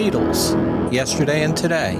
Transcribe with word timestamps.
Beatles, 0.00 0.56
Yesterday 0.90 1.42
and 1.42 1.54
Today, 1.54 1.92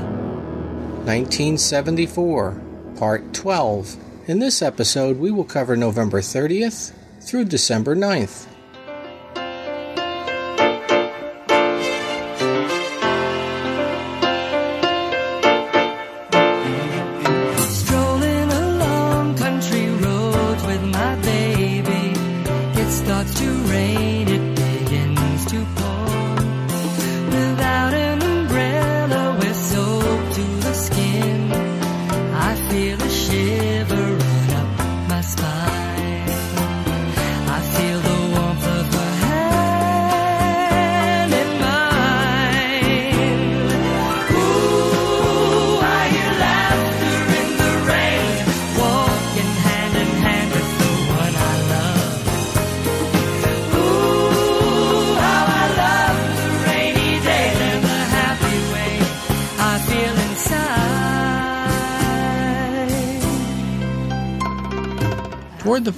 1974, 1.05 2.59
Part 2.97 3.35
12. 3.35 3.97
In 4.27 4.39
this 4.39 4.63
episode, 4.63 5.19
we 5.19 5.31
will 5.31 5.45
cover 5.45 5.77
November 5.77 6.23
30th 6.23 6.95
through 7.21 7.45
December 7.45 7.95
9th. 7.95 8.50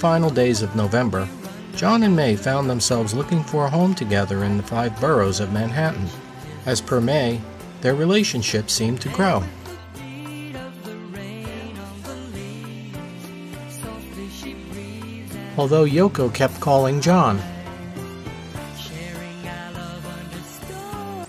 Final 0.03 0.29
days 0.29 0.61
of 0.61 0.75
November, 0.75 1.29
John 1.77 2.03
and 2.03 2.13
May 2.13 2.35
found 2.35 2.69
themselves 2.69 3.13
looking 3.13 3.41
for 3.41 3.63
a 3.63 3.69
home 3.69 3.95
together 3.95 4.43
in 4.43 4.57
the 4.57 4.63
five 4.63 4.99
boroughs 4.99 5.39
of 5.39 5.53
Manhattan. 5.53 6.09
As 6.65 6.81
per 6.81 6.99
May, 6.99 7.39
their 7.79 7.95
relationship 7.95 8.69
seemed 8.69 8.99
to 8.99 9.07
grow. 9.07 9.41
Although 15.57 15.85
Yoko 15.85 16.33
kept 16.33 16.59
calling 16.59 16.99
John, 16.99 17.39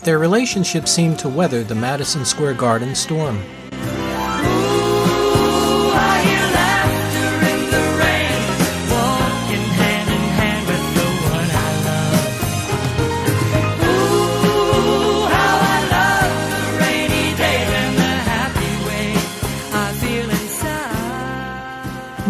their 0.03 0.19
relationship 0.19 0.89
seemed 0.89 1.21
to 1.21 1.29
weather 1.29 1.63
the 1.63 1.77
Madison 1.77 2.25
Square 2.25 2.55
Garden 2.55 2.97
storm. 2.97 3.41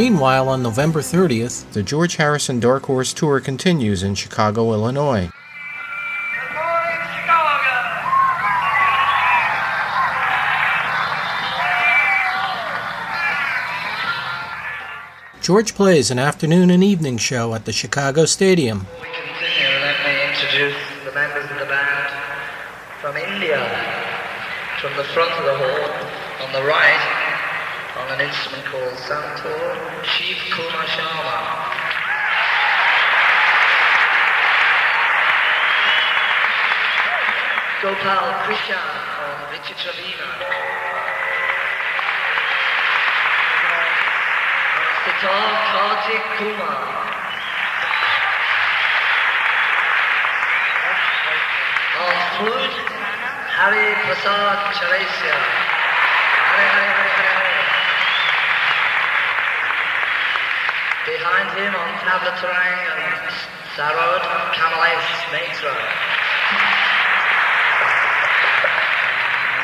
Meanwhile, 0.04 0.50
on 0.50 0.62
November 0.62 1.00
30th, 1.00 1.72
the 1.72 1.82
George 1.82 2.16
Harrison 2.16 2.60
Dark 2.60 2.84
Horse 2.84 3.15
Tour 3.15 3.41
continues 3.41 4.03
in 4.03 4.15
Chicago, 4.15 4.75
Illinois. 4.75 5.31
George 15.41 15.75
plays 15.75 16.10
an 16.10 16.19
afternoon 16.19 16.69
and 16.69 16.84
evening 16.84 17.16
show 17.16 17.54
at 17.54 17.65
the 17.65 17.72
Chicago 17.72 18.26
Stadium. 18.26 18.86
We 19.00 19.09
continue. 19.09 19.81
Let 19.81 20.04
me 20.04 20.28
introduce 20.28 20.76
the 21.06 21.12
members 21.12 21.50
of 21.50 21.59
the 21.59 21.65
band 21.65 22.12
from 23.00 23.16
India. 23.16 23.56
From 24.82 24.94
the 24.98 25.04
front 25.04 25.32
of 25.32 25.44
the 25.47 25.56
hall, 25.56 26.47
on 26.47 26.53
the 26.53 26.69
right, 26.69 27.14
on 27.97 28.10
an 28.10 28.21
instrument 28.21 28.65
called 28.66 28.93
Santur, 29.06 30.05
Shiv 30.05 30.38
Kumar 30.50 30.84
Sharma. 30.84 31.38
Gopal 37.83 38.27
Krishan 38.43 38.91
on 39.22 39.37
Vichitravina. 39.53 40.28
On 44.75 44.91
sitar, 45.04 45.47
Kartik 45.71 46.25
Kumar. 46.38 46.83
On 52.03 52.16
flute, 52.34 52.78
Hari 53.54 53.87
Prasad 54.03 54.59
Chaurasia. 54.75 55.38
Hare 56.50 56.69
Hare 56.75 56.91
Hare 56.91 57.09
Hare 57.09 57.34
Hare. 57.34 57.53
Behind 61.04 61.53
him 61.60 61.75
on 61.75 61.91
tabla 62.00 62.32
tarang 62.41 62.81
and 62.97 63.28
sarod, 63.76 64.25
Kamalesh 64.56 65.28
Maitra. 65.28 65.76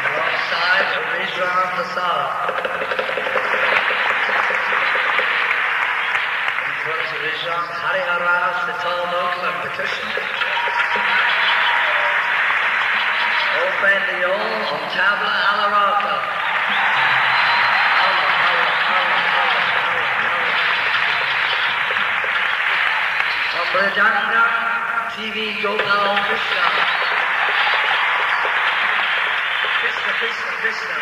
Alongside 0.04 0.88
Rijwan 1.16 1.64
Prasad. 1.80 2.28
In 6.60 6.74
front 6.84 7.08
of 7.08 7.24
Rijwan, 7.24 7.64
Harihara 7.72 8.36
sitar 8.60 9.00
vocal 9.08 9.44
and 9.48 9.58
percussion. 9.64 10.08
Open 13.64 14.00
the 14.12 14.28
all 14.28 14.76
on 14.76 14.82
tabla 14.92 15.34
Alla 15.48 15.68
Rakha. 15.72 16.40
Mridanga, 23.72 24.44
TV 25.14 25.62
Gopal 25.62 26.17
Krishna. 26.26 26.64
Krishna, 29.78 30.11
Krishna, 30.19 30.52
Krishna. 30.58 30.99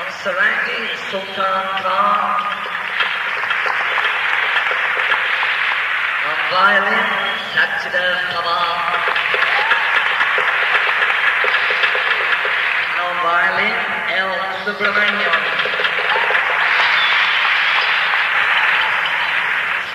On 0.00 0.08
Sarangi, 0.24 0.80
Sultan 1.10 1.66
Khan. 1.84 2.40
On 6.24 6.40
violin, 6.56 7.06
Satyadev 7.52 8.16
Pawar. 8.32 8.88
on 13.04 13.16
violin, 13.28 13.76
L. 14.24 14.32
Subramaniam. 14.64 15.67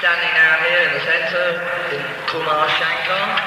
Standing 0.03 0.35
down 0.35 0.59
here 0.67 0.83
in 0.83 0.91
the 0.95 0.99
center, 0.99 1.63
is 1.95 2.03
Kumar 2.27 2.67
Shankar. 2.67 3.39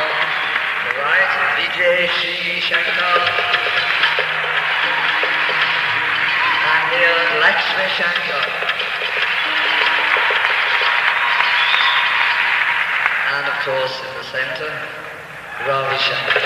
On 0.00 0.08
the 0.88 0.92
right, 1.04 1.32
Vijay 1.52 2.08
Shri 2.16 2.64
Shankar. 2.64 3.20
And 6.64 6.84
here, 6.96 7.20
Lakshmi 7.44 7.92
Shankar. 7.92 8.40
And 13.36 13.44
of 13.52 13.56
course, 13.68 14.00
in 14.00 14.16
the 14.16 14.24
center, 14.32 14.72
Ravi 15.68 15.98
Shankar. 16.00 16.40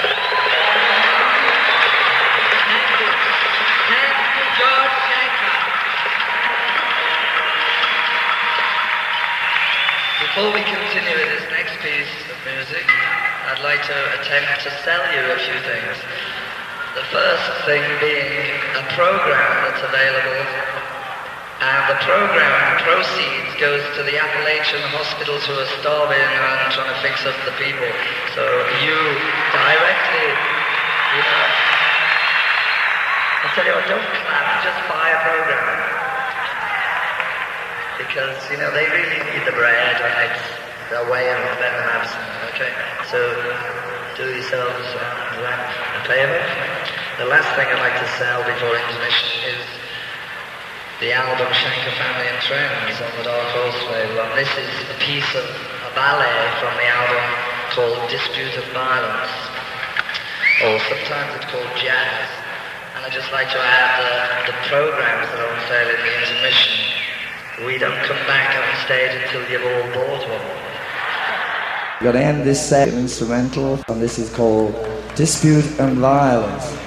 Thank 2.67 2.87
you. 2.99 3.15
Thank 3.95 4.19
you, 4.35 4.45
George 4.59 4.91
Shankar. 5.07 5.66
Before 10.37 10.53
we 10.53 10.69
continue 10.69 11.17
with 11.17 11.33
this 11.33 11.49
next 11.49 11.81
piece 11.81 12.13
of 12.29 12.37
music, 12.45 12.85
I'd 12.85 13.65
like 13.65 13.81
to 13.89 13.99
attempt 14.21 14.69
to 14.69 14.71
sell 14.85 15.01
you 15.09 15.33
a 15.33 15.41
few 15.41 15.57
things. 15.65 15.97
The 16.93 17.09
first 17.09 17.65
thing 17.65 17.81
being 18.05 18.45
a 18.77 18.85
program 18.93 19.49
that's 19.65 19.81
available, 19.81 20.45
and 21.65 21.83
the 21.89 21.97
program 22.05 22.53
proceeds 22.85 23.49
goes 23.57 23.81
to 23.97 24.05
the 24.05 24.21
Appalachian 24.21 24.85
hospitals 24.93 25.41
who 25.49 25.57
are 25.57 25.73
starving 25.81 26.21
and 26.21 26.69
trying 26.69 26.93
to 26.93 27.01
fix 27.01 27.25
up 27.25 27.33
the 27.49 27.57
people. 27.57 27.89
So 28.37 28.45
you 28.85 28.93
directly, 29.57 30.29
you 31.17 31.23
know, 31.25 31.45
I 33.41 33.47
tell 33.57 33.65
you 33.65 33.73
what, 33.73 33.89
don't 33.89 34.05
clap, 34.21 34.45
just 34.61 34.85
buy 34.85 35.17
a 35.17 35.21
program 35.25 36.06
because 37.99 38.37
you 38.51 38.57
know 38.57 38.71
they 38.73 38.87
really 38.93 39.21
need 39.25 39.43
the 39.49 39.57
bread 39.57 39.97
and 40.01 40.15
it's 40.29 40.45
a 40.93 41.05
way 41.11 41.27
of 41.33 41.41
them 41.59 41.75
to 41.75 41.85
have 41.89 42.05
some. 42.07 42.27
Okay, 42.55 42.73
so 43.11 43.19
do 44.17 44.25
yourselves 44.33 44.87
uh, 44.97 46.01
a 46.01 46.03
favor. 46.09 46.41
The 47.19 47.29
last 47.29 47.49
thing 47.57 47.69
I'd 47.69 47.81
like 47.81 47.97
to 48.01 48.09
sell 48.17 48.41
before 48.45 48.77
intermission 48.77 49.57
is 49.57 49.65
the 51.01 51.13
album 51.13 51.53
Shankar 51.53 51.93
Family 52.01 52.25
and 52.25 52.41
Friends 52.49 52.97
on 52.97 53.13
the 53.21 53.25
Dark 53.29 53.49
Horse 53.53 53.83
label, 53.93 54.25
and 54.25 54.33
this 54.41 54.49
is 54.57 54.73
a 54.89 54.99
piece 55.05 55.29
of 55.37 55.45
a 55.45 55.93
ballet 55.93 56.41
from 56.61 56.73
the 56.81 56.89
album 56.89 57.25
called 57.77 58.09
Dispute 58.09 58.57
of 58.57 58.65
Violence, 58.73 59.33
or 60.65 60.81
sometimes 60.89 61.37
it's 61.37 61.49
called 61.53 61.69
Jazz. 61.77 62.29
And 62.97 63.05
I'd 63.05 63.13
just 63.13 63.29
like 63.33 63.53
to 63.53 63.61
add 63.61 63.93
the, 64.01 64.53
the 64.53 64.57
programs 64.73 65.29
that 65.29 65.41
are 65.45 65.53
on 65.53 65.61
sale 65.69 65.93
in 65.93 66.01
the 66.01 66.13
intermission. 66.25 66.96
We 67.65 67.79
don't 67.79 67.97
come 68.05 68.19
back 68.27 68.55
on 68.55 68.85
stage 68.85 69.23
until 69.23 69.49
you've 69.51 69.65
all 69.65 69.95
bought 69.95 70.29
one. 70.29 70.41
We're 72.03 72.13
gonna 72.13 72.23
end 72.23 72.45
this 72.45 72.61
set 72.69 72.89
instrumental, 72.89 73.83
and 73.89 74.03
this 74.03 74.19
is 74.19 74.29
called 74.35 74.75
Dispute 75.15 75.65
and 75.81 75.97
Violence. 75.97 76.86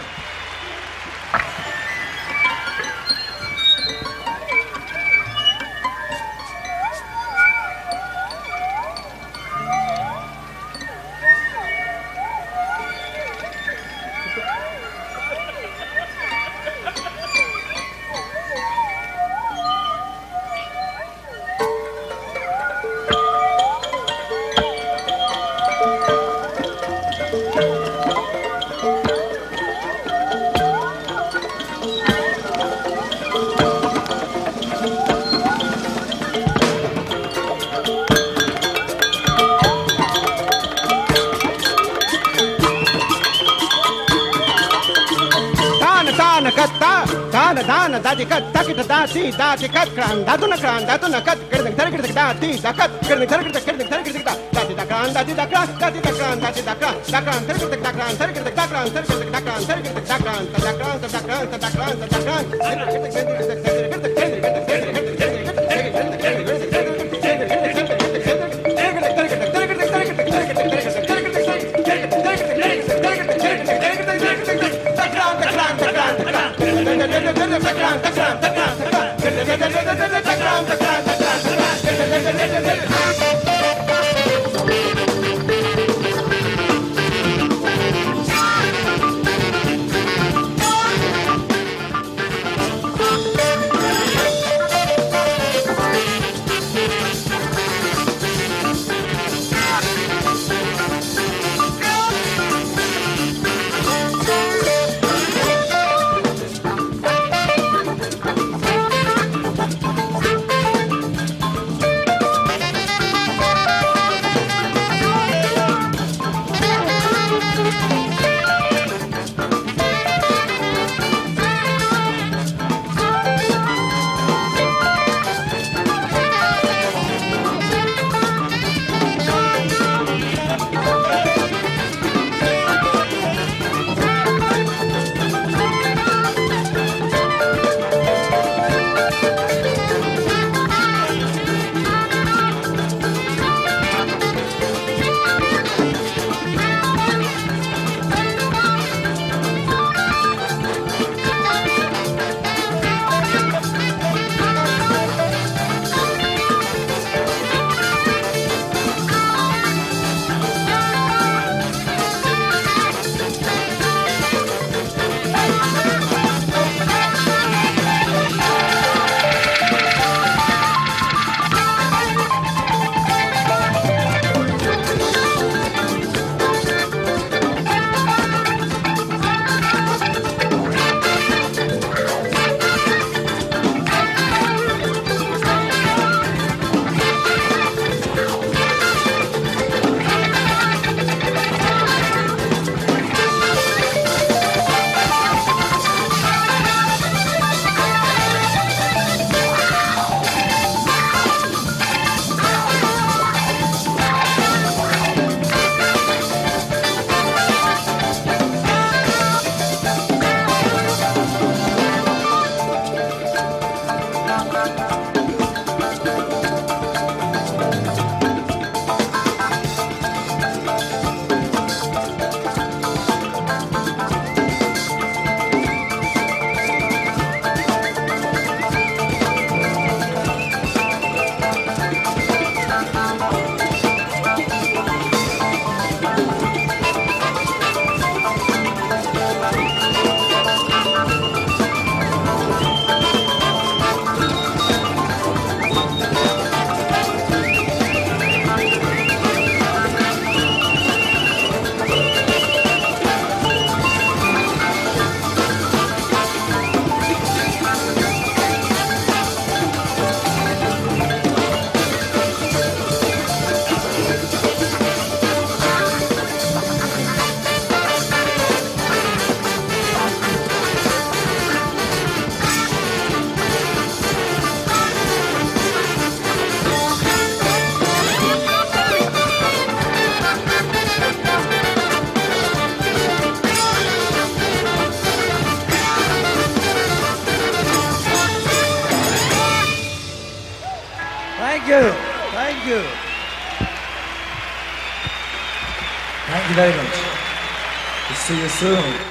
tacran 57.11 57.45
serigüenta 57.47 57.91
cran 57.91 58.15
serigüenta 58.17 58.67
cran 58.69 58.87
serigüenta 58.93 59.39
cran 59.41 59.61
serigüenta 59.67 60.17
cran 60.17 60.43
serigüenta 60.53 61.19
cran 61.25 61.49
serigüenta 61.49 61.69
cran 61.69 61.95
serigüenta 61.99 63.55
cran 63.63 63.68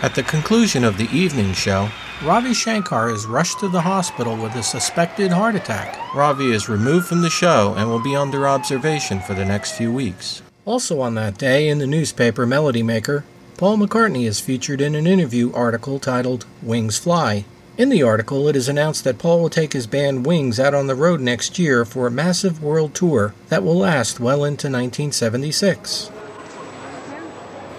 At 0.09 0.15
the 0.15 0.23
conclusion 0.23 0.85
of 0.85 0.97
the 0.97 1.11
evening 1.15 1.53
show, 1.53 1.91
Ravi 2.25 2.55
Shankar 2.55 3.11
is 3.11 3.27
rushed 3.27 3.61
to 3.61 3.69
the 3.69 3.83
hospital 3.83 4.39
with 4.39 4.55
a 4.55 4.63
suspected 4.63 5.31
heart 5.31 5.55
attack. 5.55 5.99
Ravi 6.15 6.51
is 6.51 6.67
removed 6.67 7.07
from 7.07 7.21
the 7.21 7.29
show 7.29 7.75
and 7.77 7.91
will 7.91 8.03
be 8.03 8.17
under 8.17 8.49
observation 8.49 9.21
for 9.21 9.35
the 9.35 9.45
next 9.45 9.73
few 9.73 9.93
weeks. 9.93 10.41
Also 10.65 11.03
on 11.03 11.15
that 11.17 11.37
day, 11.37 11.69
in 11.69 11.77
the 11.77 11.87
newspaper 11.87 12.47
Melody 12.47 12.83
Maker, 12.83 13.27
Paul 13.59 13.77
McCartney 13.77 14.25
is 14.25 14.41
featured 14.41 14.81
in 14.81 14.95
an 14.95 15.07
interview 15.07 15.53
article 15.53 15.99
titled 15.99 16.47
Wings 16.63 16.97
Fly. 16.97 17.45
In 17.77 17.91
the 17.91 18.03
article, 18.03 18.49
it 18.49 18.57
is 18.57 18.67
announced 18.67 19.05
that 19.05 19.19
Paul 19.19 19.43
will 19.43 19.51
take 19.51 19.75
his 19.75 19.87
band 19.87 20.25
Wings 20.25 20.59
out 20.59 20.73
on 20.73 20.87
the 20.87 20.95
road 20.95 21.21
next 21.21 21.59
year 21.59 21.85
for 21.85 22.07
a 22.07 22.11
massive 22.11 22.63
world 22.63 22.95
tour 22.95 23.35
that 23.51 23.63
will 23.63 23.77
last 23.77 24.21
well 24.21 24.43
into 24.43 24.69
1976. 24.69 26.11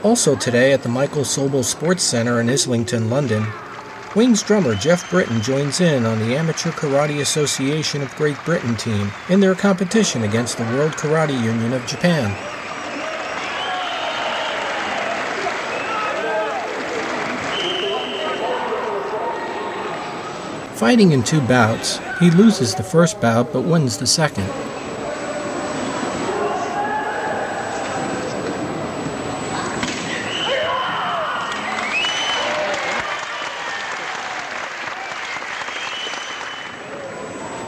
Also 0.01 0.33
today 0.33 0.71
at 0.71 0.81
the 0.81 0.87
Michael 0.87 1.23
Sobell 1.23 1.63
Sports 1.63 2.03
Centre 2.03 2.39
in 2.39 2.49
Islington, 2.49 3.09
London, 3.09 3.45
Wings 4.15 4.41
drummer 4.41 4.73
Geoff 4.73 5.09
Britton 5.09 5.41
joins 5.41 5.81
in 5.81 6.05
on 6.05 6.19
the 6.19 6.37
Amateur 6.37 6.71
Karate 6.71 7.19
Association 7.19 8.01
of 8.01 8.15
Great 8.15 8.37
Britain 8.45 8.77
team 8.77 9.11
in 9.27 9.41
their 9.41 9.55
competition 9.55 10.23
against 10.23 10.57
the 10.57 10.63
World 10.63 10.93
Karate 10.93 11.33
Union 11.43 11.73
of 11.73 11.85
Japan. 11.85 12.33
Fighting 20.77 21.11
in 21.11 21.23
two 21.23 21.41
bouts, 21.41 21.99
he 22.21 22.31
loses 22.31 22.73
the 22.73 22.83
first 22.83 23.19
bout 23.19 23.51
but 23.51 23.63
wins 23.63 23.97
the 23.97 24.07
second. 24.07 24.49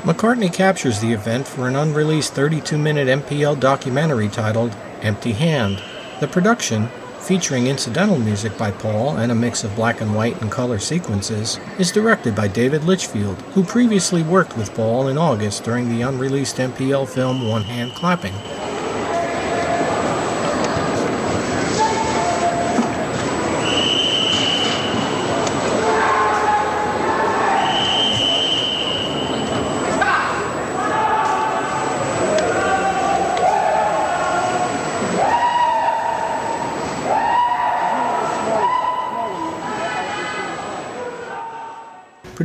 McCartney 0.04 0.52
captures 0.52 1.00
the 1.00 1.14
event 1.14 1.48
for 1.48 1.68
an 1.68 1.76
unreleased 1.76 2.34
32 2.34 2.76
minute 2.76 3.08
MPL 3.08 3.60
documentary 3.60 4.30
titled 4.30 4.76
Empty 5.04 5.34
Hand. 5.34 5.80
The 6.20 6.28
production, 6.28 6.88
featuring 7.20 7.68
incidental 7.68 8.18
music 8.18 8.58
by 8.58 8.72
Paul 8.72 9.18
and 9.18 9.32
a 9.32 9.36
mix 9.36 9.64
of 9.64 9.76
black 9.76 10.02
and 10.02 10.16
white 10.16 10.42
and 10.42 10.52
color 10.52 10.80
sequences, 10.80 11.60
is 11.78 11.92
directed 11.92 12.36
by 12.36 12.48
David 12.48 12.84
Litchfield, 12.84 13.40
who 13.54 13.64
previously 13.64 14.24
worked 14.24 14.58
with 14.58 14.74
Paul 14.74 15.08
in 15.08 15.20
August 15.20 15.64
during 15.64 15.88
the 15.88 16.02
unreleased 16.02 16.58
MPL 16.58 17.08
film 17.08 17.48
One 17.48 17.62
Hand 17.62 17.94
Clapping. 17.94 18.34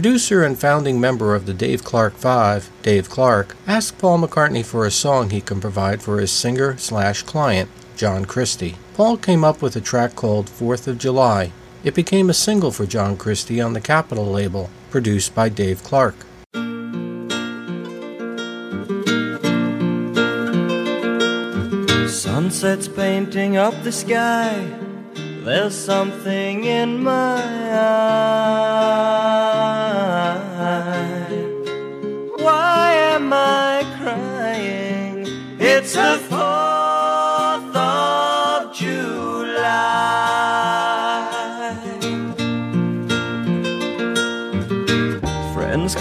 Producer 0.07 0.45
and 0.45 0.57
founding 0.57 1.01
member 1.01 1.35
of 1.35 1.47
the 1.47 1.53
Dave 1.53 1.83
Clark 1.83 2.15
Five, 2.15 2.71
Dave 2.83 3.11
Clark, 3.11 3.57
asked 3.67 3.99
Paul 3.99 4.21
McCartney 4.21 4.65
for 4.65 4.87
a 4.87 4.91
song 4.93 5.31
he 5.31 5.41
can 5.41 5.61
provide 5.61 6.01
for 6.01 6.21
his 6.21 6.31
singer 6.31 6.77
slash 6.79 7.25
client, 7.25 7.69
John 7.97 8.25
Christie. 8.25 8.77
Paul 8.95 9.17
came 9.17 9.43
up 9.43 9.61
with 9.61 9.75
a 9.75 9.81
track 9.81 10.15
called 10.15 10.49
Fourth 10.49 10.87
of 10.87 10.99
July. 10.99 11.51
It 11.83 11.97
became 11.97 12.31
a 12.31 12.35
single 12.35 12.71
for 12.71 12.87
John 12.87 13.17
Christie 13.17 13.61
on 13.61 13.73
the 13.73 13.81
Capitol 13.81 14.27
label, 14.27 14.71
produced 14.91 15.35
by 15.35 15.49
Dave 15.49 15.83
Clark. 15.83 16.15
Sunset's 22.09 22.87
painting 22.87 23.57
up 23.57 23.75
the 23.83 23.91
sky. 23.91 24.73
There's 25.43 25.75
something 25.75 26.63
in 26.63 27.03
my 27.03 27.43
eye. 27.73 29.26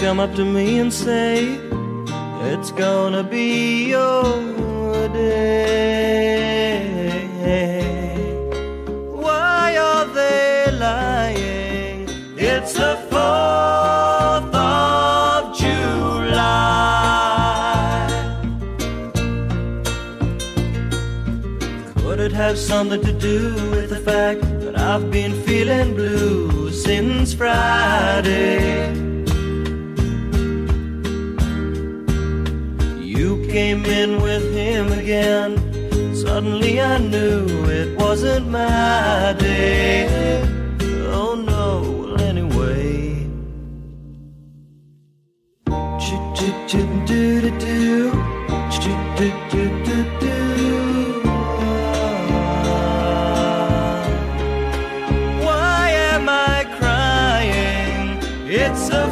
Come 0.06 0.20
up 0.20 0.34
to 0.36 0.44
me 0.44 0.78
and 0.78 0.92
say, 0.92 1.58
It's 2.52 2.70
gonna 2.70 3.24
be 3.24 3.88
your 3.88 5.08
day. 5.08 6.06
Why 9.24 9.76
are 9.76 10.06
they 10.18 10.70
lying? 10.70 12.08
It's 12.38 12.74
the 12.74 12.94
4th 13.10 14.54
of 14.54 15.58
July. 15.58 16.46
Could 21.96 22.20
it 22.20 22.30
have 22.30 22.56
something 22.56 23.02
to 23.02 23.12
do 23.12 23.54
with 23.72 23.90
the 23.90 23.98
fact 24.10 24.42
that 24.60 24.78
I've 24.78 25.10
been 25.10 25.34
feeling 25.42 25.96
blue 25.96 26.70
since 26.70 27.34
Friday? 27.34 29.05
Came 33.76 33.92
in 33.92 34.22
with 34.22 34.54
him 34.54 34.92
again. 34.92 35.56
Suddenly 36.14 36.80
I 36.80 36.98
knew 36.98 37.46
it 37.66 37.98
wasn't 37.98 38.48
my 38.48 39.34
day. 39.38 40.42
Oh 41.12 41.34
no, 41.34 41.82
well 42.00 42.20
anyway. 42.20 43.26
Why 55.44 55.90
am 55.90 56.28
I 56.28 56.64
crying? 56.78 58.18
It's 58.48 58.88
the 58.88 59.06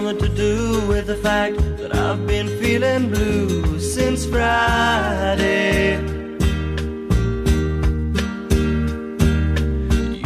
something 0.00 0.28
to 0.30 0.34
do 0.34 0.80
with 0.88 1.06
the 1.06 1.16
fact 1.16 1.56
that 1.76 1.94
I've 1.94 2.26
been 2.26 2.48
feeling 2.58 3.10
blue 3.10 3.78
since 3.78 4.24
Friday? 4.24 6.00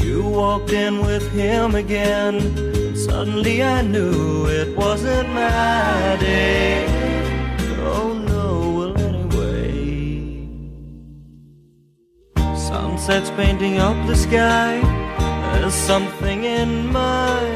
You 0.05 0.23
walked 0.23 0.71
in 0.71 1.01
with 1.01 1.29
him 1.33 1.75
again. 1.75 2.37
and 2.37 2.97
Suddenly 2.97 3.65
I 3.65 3.83
knew 3.83 4.47
it 4.47 4.77
wasn't 4.77 5.29
my 5.31 6.17
day. 6.21 6.87
Oh 7.81 8.13
no, 8.33 8.49
well 8.79 8.95
anyway. 9.09 10.47
Sunset's 12.69 13.31
painting 13.31 13.79
up 13.79 13.97
the 14.07 14.15
sky. 14.15 14.81
There's 15.53 15.75
something 15.75 16.45
in 16.45 16.93
my 16.93 17.54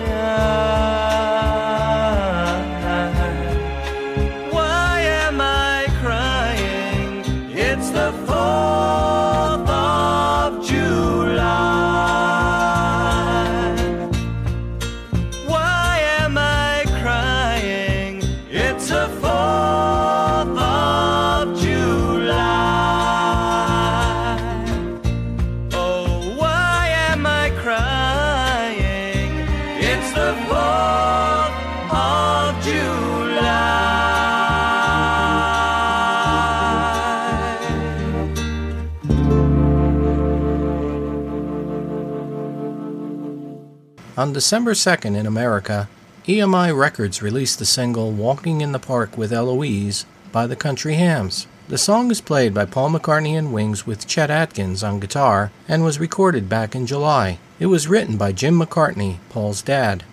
On 44.28 44.34
December 44.34 44.74
2nd 44.74 45.16
in 45.16 45.26
America, 45.26 45.88
EMI 46.26 46.78
Records 46.78 47.22
released 47.22 47.58
the 47.58 47.64
single 47.64 48.10
Walking 48.10 48.60
in 48.60 48.72
the 48.72 48.78
Park 48.78 49.16
with 49.16 49.32
Eloise 49.32 50.04
by 50.32 50.46
the 50.46 50.54
Country 50.54 50.96
Hams. 50.96 51.46
The 51.68 51.78
song 51.78 52.10
is 52.10 52.20
played 52.20 52.52
by 52.52 52.66
Paul 52.66 52.90
McCartney 52.90 53.38
and 53.38 53.54
Wings 53.54 53.86
with 53.86 54.06
Chet 54.06 54.30
Atkins 54.30 54.84
on 54.84 55.00
guitar 55.00 55.50
and 55.66 55.82
was 55.82 55.98
recorded 55.98 56.46
back 56.46 56.74
in 56.74 56.86
July. 56.86 57.38
It 57.58 57.68
was 57.68 57.88
written 57.88 58.18
by 58.18 58.32
Jim 58.32 58.60
McCartney, 58.60 59.16
Paul's 59.30 59.62
dad. 59.62 60.04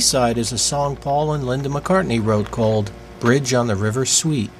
Side 0.00 0.38
is 0.38 0.50
a 0.52 0.58
song 0.58 0.96
Paul 0.96 1.34
and 1.34 1.46
Linda 1.46 1.68
McCartney 1.68 2.24
wrote 2.24 2.50
called 2.50 2.90
Bridge 3.20 3.52
on 3.52 3.66
the 3.66 3.76
River 3.76 4.04
Suite. 4.04 4.50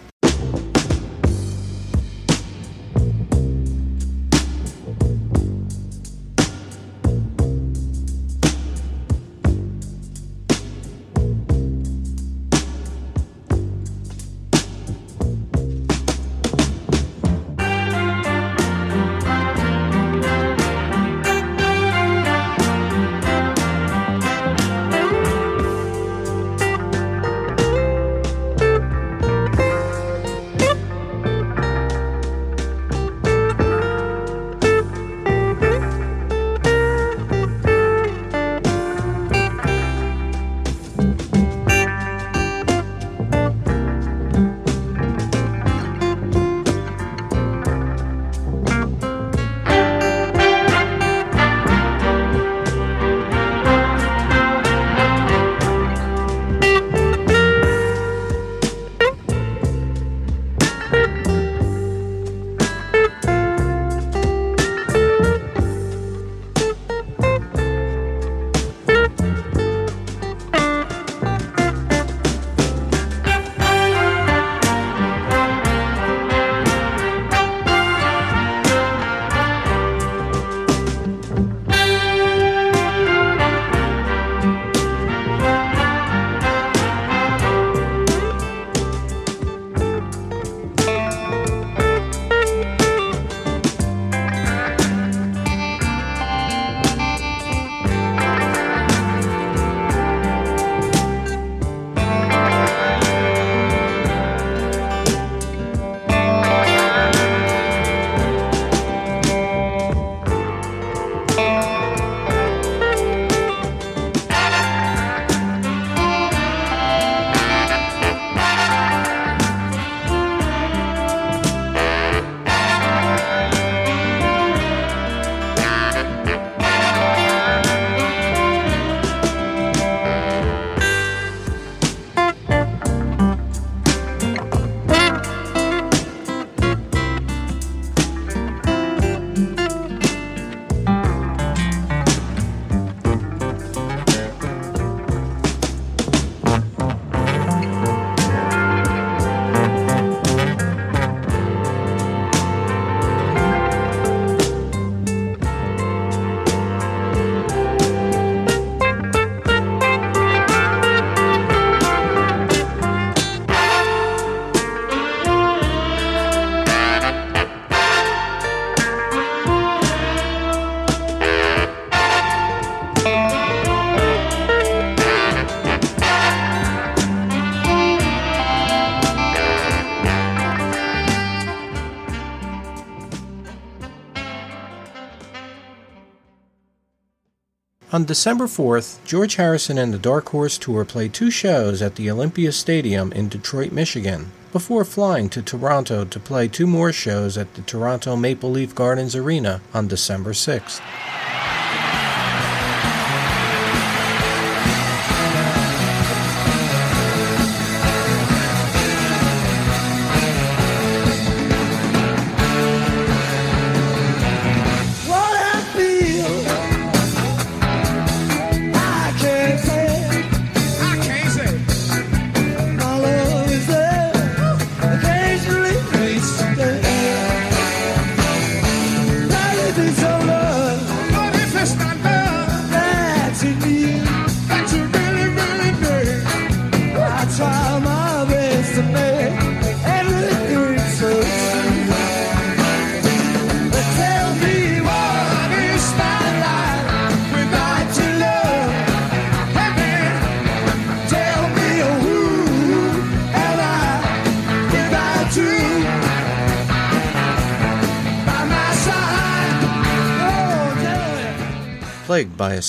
On 187.93 188.05
December 188.05 188.45
4th, 188.45 189.05
George 189.05 189.35
Harrison 189.35 189.77
and 189.77 189.93
the 189.93 189.99
Dark 189.99 190.29
Horse 190.29 190.59
Tour 190.59 190.85
played 190.85 191.13
two 191.13 191.29
shows 191.29 191.83
at 191.83 191.97
the 191.97 192.09
Olympia 192.09 192.53
Stadium 192.53 193.11
in 193.11 193.29
Detroit, 193.29 193.73
Michigan, 193.73 194.31
before 194.53 194.85
flying 194.85 195.29
to 195.31 195.43
Toronto 195.43 196.05
to 196.05 196.21
play 196.21 196.47
two 196.47 196.69
more 196.69 196.93
shows 196.93 197.37
at 197.37 197.53
the 197.55 197.63
Toronto 197.63 198.15
Maple 198.15 198.53
Leaf 198.53 198.77
Gardens 198.77 199.17
Arena 199.17 199.61
on 199.75 199.89
December 199.89 200.31
6th. 200.31 200.81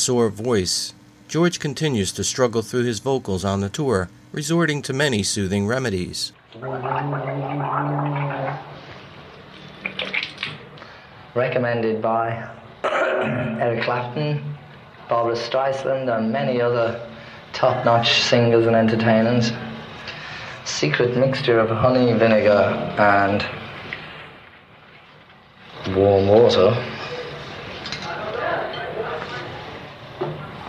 Sore 0.02 0.30
voice, 0.30 0.96
George 1.28 1.60
continues 1.60 2.12
to 2.14 2.24
struggle 2.24 2.64
through 2.64 2.86
his 2.86 2.98
vocals 3.00 3.46
on 3.46 3.62
the 3.62 3.70
tour, 3.70 4.10
resorting 4.32 4.82
to 4.82 4.94
many 4.94 5.22
soothing 5.22 5.68
remedies. 5.68 6.34
recommended 11.36 12.02
by 12.02 12.50
Eric 12.84 13.84
Clapton, 13.84 14.58
Barbra 15.08 15.36
Streisand, 15.36 16.10
and 16.18 16.32
many 16.32 16.60
other 16.60 17.08
top 17.54 17.86
notch 17.86 18.24
singers 18.24 18.66
and 18.66 18.76
entertainers. 18.76 19.52
Secret 20.66 21.16
mixture 21.16 21.60
of 21.60 21.70
honey, 21.70 22.12
vinegar, 22.14 22.74
and 22.98 23.46
warm 25.96 26.28
water. 26.28 27.01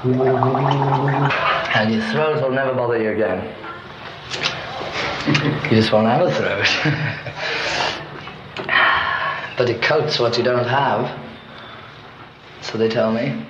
And 0.05 1.95
your 1.95 2.03
throat 2.11 2.43
will 2.43 2.51
never 2.51 2.75
bother 2.75 3.01
you 3.01 3.11
again. 3.11 3.55
You 5.65 5.71
just 5.71 5.93
won't 5.93 6.09
have 6.09 6.27
a 6.27 6.35
throat. 6.35 6.67
but 9.57 9.71
it 9.71 9.81
coats 9.81 10.19
what 10.19 10.37
you 10.37 10.43
don't 10.43 10.67
have. 10.67 11.21
So 12.63 12.79
they 12.79 12.89
tell 12.89 13.13
me. 13.13 13.47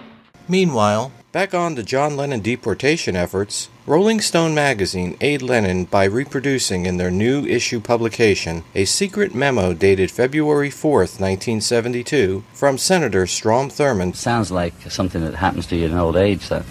Meanwhile, 0.48 1.10
back 1.32 1.54
on 1.54 1.74
the 1.74 1.82
John 1.82 2.14
Lennon 2.14 2.40
deportation 2.40 3.16
efforts, 3.16 3.70
Rolling 3.86 4.20
Stone 4.20 4.54
magazine 4.54 5.16
aid 5.22 5.40
Lennon 5.40 5.86
by 5.86 6.04
reproducing 6.04 6.84
in 6.84 6.98
their 6.98 7.10
new 7.10 7.46
issue 7.46 7.80
publication 7.80 8.64
a 8.74 8.84
secret 8.84 9.34
memo 9.34 9.72
dated 9.72 10.10
February 10.10 10.68
4th, 10.68 11.18
1972, 11.18 12.44
from 12.52 12.76
Senator 12.76 13.26
Strom 13.26 13.70
Thurmond 13.70 14.14
Sounds 14.14 14.52
like 14.52 14.74
something 14.90 15.22
that 15.22 15.36
happens 15.36 15.66
to 15.68 15.76
you 15.76 15.86
in 15.86 15.94
old 15.94 16.16
age. 16.16 16.50
That 16.50 16.66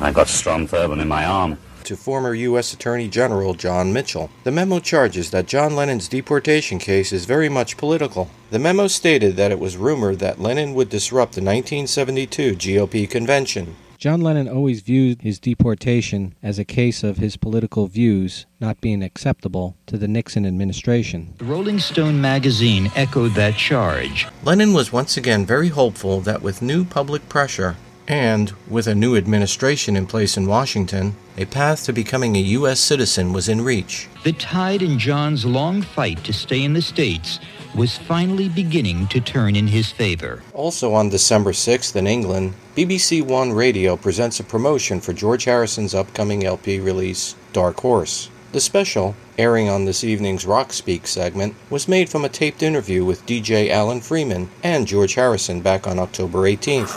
I've 0.00 0.14
got 0.14 0.28
Strom 0.28 0.68
Thurmond 0.68 1.02
in 1.02 1.08
my 1.08 1.24
arm. 1.24 1.58
to 1.82 1.96
former 1.96 2.34
U.S. 2.34 2.72
Attorney 2.72 3.08
General 3.08 3.52
John 3.54 3.92
Mitchell. 3.92 4.30
The 4.44 4.52
memo 4.52 4.78
charges 4.78 5.32
that 5.32 5.48
John 5.48 5.74
Lennon's 5.74 6.06
deportation 6.08 6.78
case 6.78 7.12
is 7.12 7.24
very 7.24 7.48
much 7.48 7.76
political. 7.76 8.30
The 8.50 8.60
memo 8.60 8.86
stated 8.86 9.34
that 9.36 9.50
it 9.50 9.58
was 9.58 9.76
rumored 9.76 10.20
that 10.20 10.40
Lennon 10.40 10.72
would 10.74 10.88
disrupt 10.88 11.32
the 11.32 11.42
1972 11.42 12.54
GOP 12.54 13.10
convention. 13.10 13.74
John 14.04 14.20
Lennon 14.20 14.50
always 14.50 14.82
viewed 14.82 15.22
his 15.22 15.38
deportation 15.38 16.34
as 16.42 16.58
a 16.58 16.64
case 16.66 17.02
of 17.02 17.16
his 17.16 17.38
political 17.38 17.86
views 17.86 18.44
not 18.60 18.82
being 18.82 19.02
acceptable 19.02 19.78
to 19.86 19.96
the 19.96 20.06
Nixon 20.06 20.44
administration. 20.44 21.32
The 21.38 21.46
Rolling 21.46 21.78
Stone 21.78 22.20
magazine 22.20 22.92
echoed 22.94 23.32
that 23.32 23.56
charge. 23.56 24.26
Lennon 24.42 24.74
was 24.74 24.92
once 24.92 25.16
again 25.16 25.46
very 25.46 25.68
hopeful 25.68 26.20
that 26.20 26.42
with 26.42 26.60
new 26.60 26.84
public 26.84 27.26
pressure 27.30 27.76
and 28.06 28.52
with 28.68 28.86
a 28.86 28.94
new 28.94 29.16
administration 29.16 29.96
in 29.96 30.06
place 30.06 30.36
in 30.36 30.46
Washington, 30.46 31.16
a 31.36 31.44
path 31.46 31.84
to 31.84 31.92
becoming 31.92 32.36
a 32.36 32.40
U.S. 32.40 32.80
citizen 32.80 33.32
was 33.32 33.48
in 33.48 33.60
reach. 33.60 34.08
The 34.22 34.32
tide 34.32 34.82
in 34.82 34.98
John's 34.98 35.44
long 35.44 35.82
fight 35.82 36.22
to 36.24 36.32
stay 36.32 36.62
in 36.62 36.74
the 36.74 36.82
States 36.82 37.40
was 37.74 37.98
finally 37.98 38.48
beginning 38.48 39.08
to 39.08 39.20
turn 39.20 39.56
in 39.56 39.66
his 39.66 39.90
favor. 39.90 40.42
Also 40.52 40.94
on 40.94 41.08
December 41.08 41.52
6th 41.52 41.96
in 41.96 42.06
England, 42.06 42.54
BBC 42.76 43.22
One 43.22 43.52
Radio 43.52 43.96
presents 43.96 44.38
a 44.38 44.44
promotion 44.44 45.00
for 45.00 45.12
George 45.12 45.44
Harrison's 45.44 45.94
upcoming 45.94 46.44
LP 46.44 46.78
release, 46.78 47.34
Dark 47.52 47.80
Horse. 47.80 48.30
The 48.54 48.60
special, 48.60 49.16
airing 49.36 49.68
on 49.68 49.84
this 49.84 50.04
evening's 50.04 50.46
Rock 50.46 50.72
Speak 50.72 51.08
segment, 51.08 51.56
was 51.70 51.88
made 51.88 52.08
from 52.08 52.24
a 52.24 52.28
taped 52.28 52.62
interview 52.62 53.04
with 53.04 53.26
DJ 53.26 53.68
Alan 53.68 54.00
Freeman 54.00 54.48
and 54.62 54.86
George 54.86 55.14
Harrison 55.14 55.60
back 55.60 55.88
on 55.88 55.98
October 55.98 56.42
18th. 56.42 56.94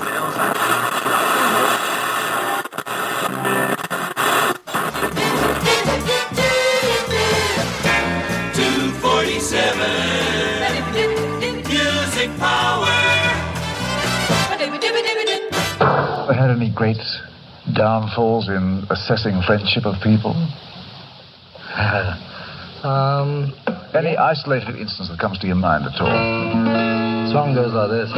Ever 16.22 16.34
had 16.34 16.52
any 16.52 16.70
great 16.70 17.02
downfalls 17.74 18.48
in 18.48 18.86
assessing 18.92 19.42
friendship 19.42 19.88
of 19.88 19.96
people? 20.04 20.36
Um, 22.84 23.54
Any 23.96 24.16
isolated 24.16 24.76
instance 24.76 25.10
that 25.10 25.20
comes 25.20 25.40
to 25.40 25.48
your 25.48 25.56
mind 25.56 25.86
at 25.86 26.00
all? 26.00 26.08
The 26.08 27.32
song 27.32 27.56
goes 27.56 27.74
like 27.74 27.90
this. 27.90 28.12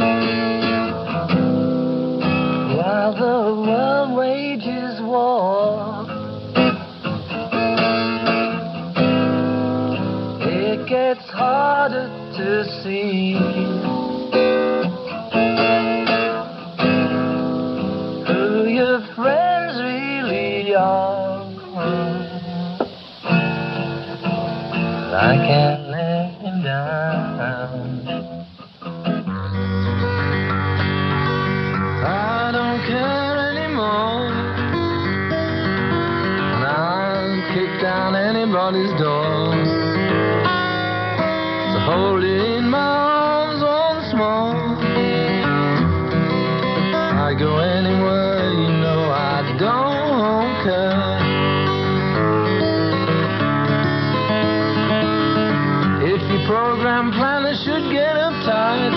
While 2.76 3.14
the 3.14 3.56
world 3.66 4.16
wages 4.16 5.00
war, 5.00 6.04
it 10.42 10.86
gets 10.86 11.24
harder 11.30 12.08
to 12.36 12.64
see 12.82 13.32
who 18.28 18.68
your 18.68 19.00
friends 19.16 19.80
really 19.80 20.74
are. 20.74 21.19
I 25.12 25.36
can't 25.36 25.88
let 25.88 26.30
him 26.40 26.62
down. 26.62 28.06
I 32.06 32.50
don't 32.52 32.80
care 32.86 33.36
anymore. 33.50 34.30
And 36.54 36.64
I'll 36.64 37.42
kick 37.54 37.80
down 37.82 38.14
anybody's 38.14 38.92
door. 39.00 39.54
Hold 41.90 42.22
in 42.22 42.70
my 42.70 42.78
arms 42.78 43.62
once 43.64 44.14
more. 44.14 44.54
I 47.26 47.34
go 47.36 47.58
anywhere, 47.58 48.29
program 56.50 57.12
planner 57.12 57.54
should 57.54 57.92
get 57.94 58.10
uptight 58.18 58.90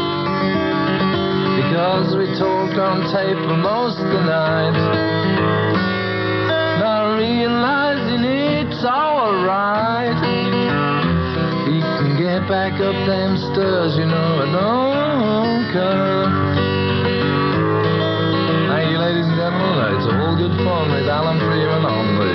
because 1.61 2.17
we 2.17 2.25
talked 2.33 2.81
on 2.81 3.05
tape 3.13 3.37
for 3.45 3.57
most 3.61 3.99
of 4.01 4.09
the 4.09 4.23
night. 4.25 4.73
Not 6.81 7.13
realizing 7.13 8.25
it's 8.25 8.83
alright. 8.83 10.17
You 11.69 11.81
can 12.01 12.17
get 12.17 12.49
back 12.49 12.73
up 12.81 12.97
them 13.05 13.37
stairs, 13.53 13.97
you 14.01 14.07
know 14.09 14.41
I 14.41 14.49
don't 14.49 15.63
care. 15.69 16.25
You, 18.89 18.97
ladies 18.97 19.25
and 19.29 19.37
gentlemen. 19.37 19.93
It's 19.93 20.09
all 20.09 20.35
good 20.35 20.57
fun 20.65 20.91
with 20.91 21.07
Alan 21.07 21.37
Freeman 21.37 21.85
on 21.85 22.17
the 22.17 22.33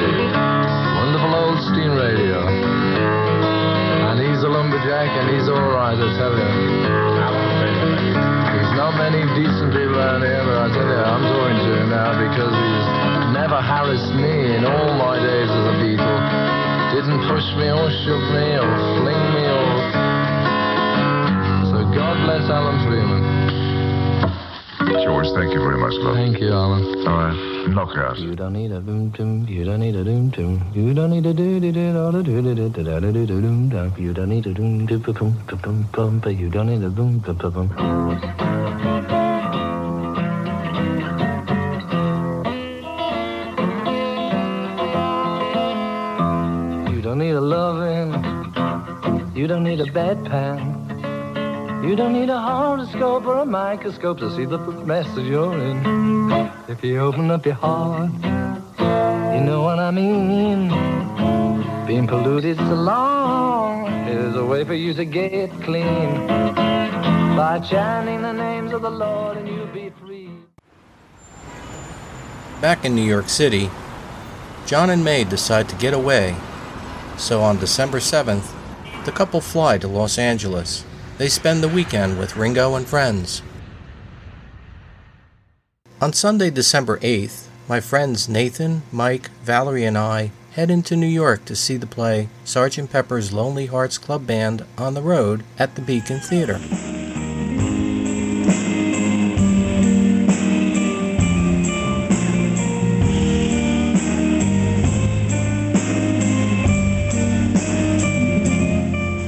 wonderful 0.94 1.34
old 1.34 1.58
steam 1.66 1.92
radio. 1.98 2.57
And 4.98 5.06
he's 5.06 5.14
and 5.14 5.30
he's 5.30 5.48
alright, 5.48 5.94
I 5.94 6.10
tell 6.18 6.34
you. 6.34 6.42
There's 8.50 8.74
not 8.74 8.98
many 8.98 9.22
decent 9.38 9.70
people 9.70 9.94
around 9.94 10.26
here, 10.26 10.42
but 10.42 10.58
I 10.58 10.66
tell 10.74 10.90
you, 10.90 10.98
I'm 10.98 11.22
talking 11.22 11.54
to 11.54 11.70
him 11.78 11.90
now 11.94 12.18
because 12.18 12.50
he's 12.50 12.86
never 13.30 13.62
harassed 13.62 14.10
me 14.18 14.58
in 14.58 14.66
all 14.66 14.90
my 14.98 15.22
days 15.22 15.46
as 15.46 15.64
a 15.70 15.74
Beatle. 15.78 16.18
Didn't 16.98 17.22
push 17.30 17.46
me 17.54 17.70
or 17.70 17.86
shoot 18.02 18.26
me 18.34 18.58
or 18.58 18.74
fling 18.98 19.22
me 19.38 19.46
or. 19.46 19.70
So 21.70 21.78
God 21.94 22.18
bless 22.26 22.50
Alan 22.50 22.82
Freeman. 22.82 23.57
George, 25.04 25.28
thank 25.34 25.52
you 25.52 25.60
very 25.60 25.78
much, 25.78 25.92
love. 25.94 26.16
Thank 26.16 26.40
you, 26.40 26.50
Alan. 26.52 26.82
All 27.06 27.18
right, 27.18 27.68
knockout. 27.68 28.18
You 28.18 28.34
don't 28.34 28.52
need 28.54 28.72
a 28.72 28.80
boom 28.80 29.10
boom. 29.10 29.46
You 29.48 29.64
don't 29.64 29.80
need 29.80 29.94
a 29.94 30.04
doom 30.04 30.30
doom. 30.30 30.62
You 30.74 30.94
don't 30.94 31.10
need 31.10 31.26
a 31.26 31.34
do 31.34 31.60
do 31.60 31.72
do 31.72 31.92
do 31.92 32.12
do 32.12 32.22
do 32.22 32.42
do 32.42 32.54
do 32.54 32.68
do 32.70 33.00
do 33.00 33.12
do 33.12 33.26
do 33.26 33.40
doom 33.40 33.68
dum. 33.68 33.94
You 33.98 34.12
don't 34.14 34.28
need 34.30 34.46
a 34.46 34.54
doom 34.54 34.86
do 34.86 34.98
boom 34.98 35.14
boom 35.14 35.58
boom 35.62 35.88
boom. 35.92 36.20
But 36.20 36.36
you 36.36 36.48
don't 36.48 36.66
need 36.68 36.82
a 36.82 36.90
boom 36.90 37.18
boom 37.18 37.36
boom 37.36 37.68
boom. 37.68 38.08
You 46.92 47.02
don't 47.02 47.18
need 47.18 47.32
a 47.32 47.40
loving. 47.40 48.12
You 49.34 49.46
don't 49.46 49.64
need 49.64 49.80
a 49.80 49.86
bedpan. 49.86 50.87
You 51.82 51.94
don't 51.96 52.12
need 52.12 52.28
a 52.28 52.40
horoscope 52.40 53.24
or 53.24 53.38
a 53.38 53.46
microscope 53.46 54.18
to 54.18 54.34
see 54.34 54.44
the 54.44 54.58
message 54.58 55.26
you're 55.26 55.56
in. 55.58 56.50
If 56.68 56.82
you 56.82 56.98
open 56.98 57.30
up 57.30 57.46
your 57.46 57.54
heart, 57.54 58.10
you 59.34 59.40
know 59.44 59.62
what 59.62 59.78
I 59.78 59.90
mean. 59.92 60.68
Being 61.86 62.06
polluted 62.06 62.56
so 62.56 62.74
long 62.74 63.86
is 64.08 64.34
a 64.34 64.44
way 64.44 64.64
for 64.64 64.74
you 64.74 64.92
to 64.92 65.04
get 65.04 65.50
clean. 65.62 66.26
By 67.36 67.60
chanting 67.60 68.22
the 68.22 68.32
names 68.32 68.72
of 68.72 68.82
the 68.82 68.90
Lord 68.90 69.36
and 69.36 69.48
you'll 69.48 69.66
be 69.68 69.90
free. 69.90 70.30
Back 72.60 72.84
in 72.84 72.96
New 72.96 73.04
York 73.04 73.28
City, 73.28 73.70
John 74.66 74.90
and 74.90 75.04
May 75.04 75.22
decide 75.22 75.68
to 75.68 75.76
get 75.76 75.94
away. 75.94 76.34
So 77.16 77.40
on 77.40 77.58
December 77.58 77.98
7th, 77.98 78.52
the 79.04 79.12
couple 79.12 79.40
fly 79.40 79.78
to 79.78 79.86
Los 79.86 80.18
Angeles. 80.18 80.84
They 81.18 81.28
spend 81.28 81.64
the 81.64 81.68
weekend 81.68 82.16
with 82.16 82.36
Ringo 82.36 82.76
and 82.76 82.86
friends. 82.86 83.42
On 86.00 86.12
Sunday, 86.12 86.48
December 86.48 86.98
8th, 86.98 87.48
my 87.68 87.80
friends 87.80 88.28
Nathan, 88.28 88.82
Mike, 88.92 89.28
Valerie, 89.42 89.84
and 89.84 89.98
I 89.98 90.30
head 90.52 90.70
into 90.70 90.94
New 90.94 91.08
York 91.08 91.44
to 91.46 91.56
see 91.56 91.76
the 91.76 91.88
play 91.88 92.28
Sgt. 92.44 92.88
Pepper's 92.92 93.32
Lonely 93.32 93.66
Hearts 93.66 93.98
Club 93.98 94.28
Band 94.28 94.64
on 94.78 94.94
the 94.94 95.02
Road 95.02 95.42
at 95.58 95.74
the 95.74 95.82
Beacon 95.82 96.20
Theater. 96.20 96.60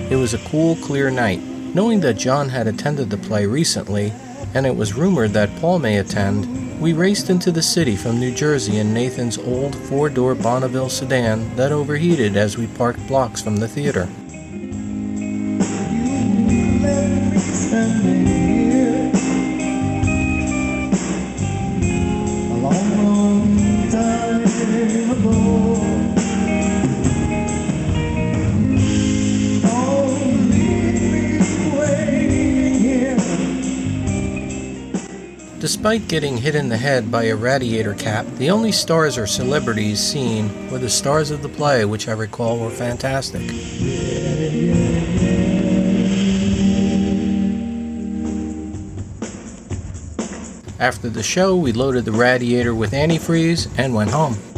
It 0.09 0.17
was 0.17 0.35
a 0.35 0.39
cool, 0.49 0.77
clear 0.77 1.11
night. 1.11 1.41
Knowing 1.73 2.01
that 2.01 2.15
John 2.15 2.49
had 2.49 2.67
attended 2.67 3.11
the 3.11 3.17
play 3.17 3.47
recently, 3.47 4.13
and 4.55 4.67
it 4.67 4.75
was 4.75 4.95
rumored 4.95 5.33
that 5.35 5.55
Paul 5.61 5.79
may 5.79 5.99
attend, 5.99 6.81
we 6.81 6.93
raced 6.93 7.31
into 7.31 7.53
the 7.53 7.63
city 7.63 7.95
from 7.95 8.19
New 8.19 8.35
Jersey 8.35 8.79
in 8.79 8.93
Nathan's 8.93 9.39
old 9.39 9.77
four 9.77 10.09
door 10.09 10.35
Bonneville 10.35 10.89
sedan 10.89 11.55
that 11.55 11.71
overheated 11.71 12.37
as 12.37 12.59
we 12.59 12.67
parked 12.67 13.07
blocks 13.07 13.41
from 13.41 13.59
the 13.59 13.69
theater. 13.69 14.09
Despite 35.71 36.09
getting 36.09 36.37
hit 36.37 36.57
in 36.57 36.69
the 36.69 36.77
head 36.77 37.13
by 37.13 37.27
a 37.27 37.37
radiator 37.37 37.95
cap, 37.95 38.27
the 38.39 38.51
only 38.51 38.73
stars 38.73 39.17
or 39.17 39.29
celebrities 39.29 40.01
seen 40.01 40.69
were 40.69 40.81
the 40.81 40.91
stars 40.91 41.31
of 41.31 41.43
the 41.43 41.49
play, 41.49 41.85
which 41.85 42.09
I 42.09 42.13
recall 42.13 42.59
were 42.59 42.71
fantastic. 42.71 43.43
After 50.81 51.09
the 51.09 51.23
show, 51.23 51.55
we 51.55 51.71
loaded 51.71 52.05
the 52.05 52.11
radiator 52.11 52.75
with 52.75 52.91
antifreeze 52.91 53.73
and 53.79 53.95
went 53.95 54.11
home. 54.11 54.50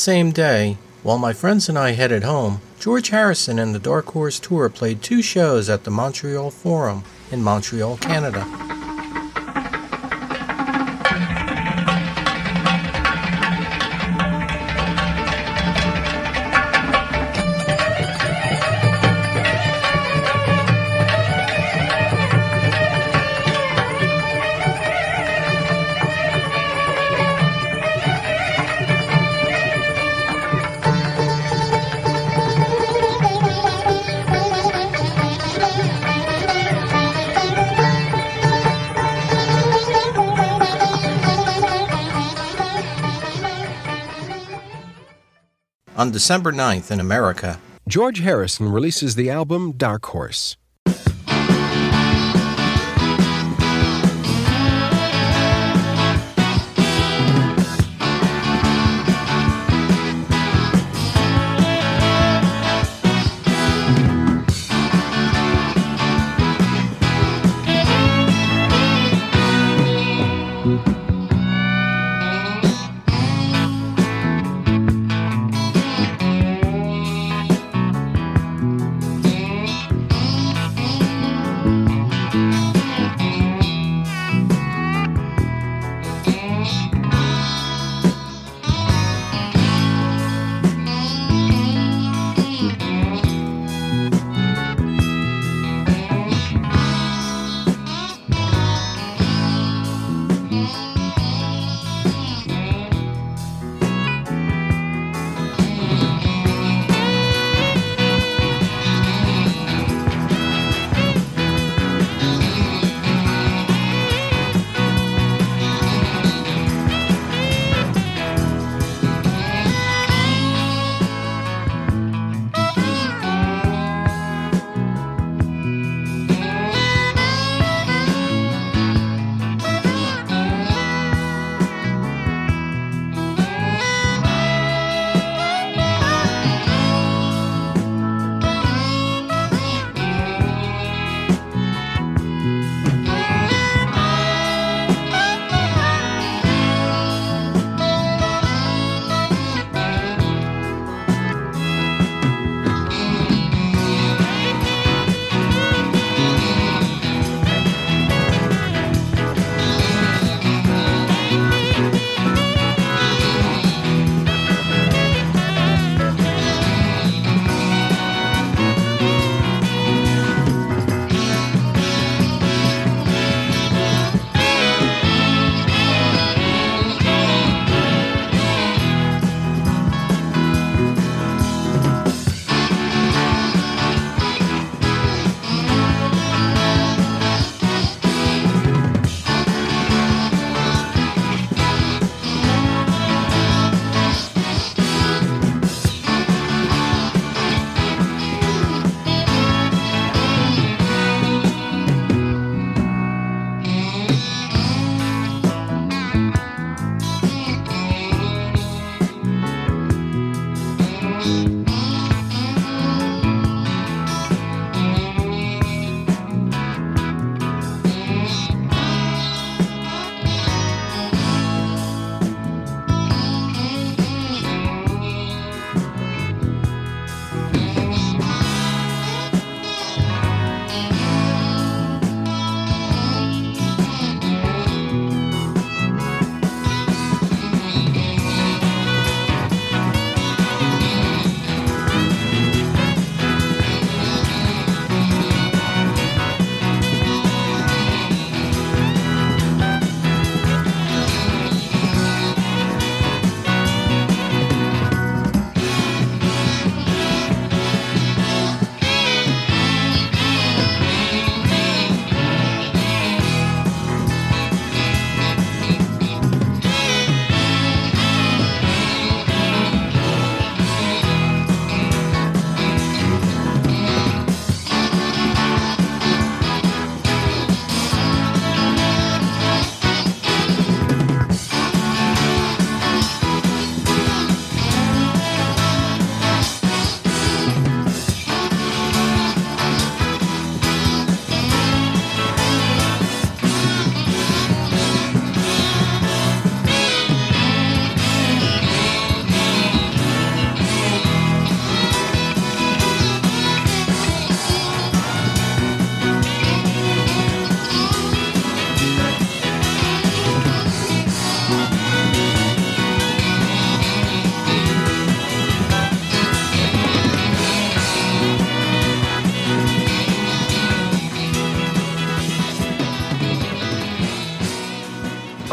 Same 0.00 0.30
day, 0.30 0.78
while 1.02 1.18
my 1.18 1.34
friends 1.34 1.68
and 1.68 1.78
I 1.78 1.90
headed 1.90 2.24
home, 2.24 2.62
George 2.78 3.10
Harrison 3.10 3.58
and 3.58 3.74
the 3.74 3.78
Dark 3.78 4.06
Horse 4.06 4.40
Tour 4.40 4.70
played 4.70 5.02
two 5.02 5.20
shows 5.20 5.68
at 5.68 5.84
the 5.84 5.90
Montreal 5.90 6.50
Forum 6.50 7.04
in 7.30 7.42
Montreal, 7.42 7.98
Canada. 7.98 8.59
On 46.00 46.10
December 46.10 46.50
9th 46.50 46.90
in 46.90 46.98
America, 46.98 47.60
George 47.86 48.20
Harrison 48.20 48.72
releases 48.72 49.16
the 49.16 49.28
album 49.28 49.72
Dark 49.72 50.06
Horse. 50.06 50.56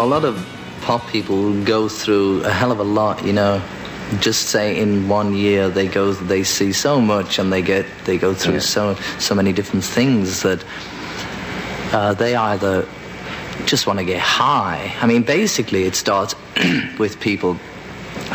Lot 0.07 0.23
of 0.23 0.47
pop 0.81 1.05
people 1.09 1.63
go 1.65 1.89
through 1.89 2.43
a 2.43 2.49
hell 2.49 2.71
of 2.71 2.79
a 2.79 2.83
lot, 2.83 3.25
you 3.25 3.33
know. 3.33 3.61
Just 4.19 4.49
say 4.49 4.79
in 4.79 5.09
one 5.09 5.35
year 5.35 5.67
they 5.67 5.87
go, 5.87 6.13
they 6.13 6.43
see 6.43 6.71
so 6.71 7.01
much, 7.01 7.39
and 7.39 7.51
they 7.51 7.61
get, 7.61 7.85
they 8.05 8.17
go 8.17 8.33
through 8.33 8.61
so 8.61 8.95
so 9.19 9.35
many 9.35 9.51
different 9.51 9.83
things 9.83 10.41
that 10.43 10.63
uh, 11.91 12.13
they 12.13 12.35
either 12.35 12.87
just 13.65 13.85
want 13.85 13.99
to 13.99 14.05
get 14.05 14.21
high. 14.21 14.95
I 15.01 15.07
mean, 15.07 15.23
basically, 15.23 15.83
it 15.83 15.95
starts 15.95 16.35
with 16.99 17.19
people 17.19 17.55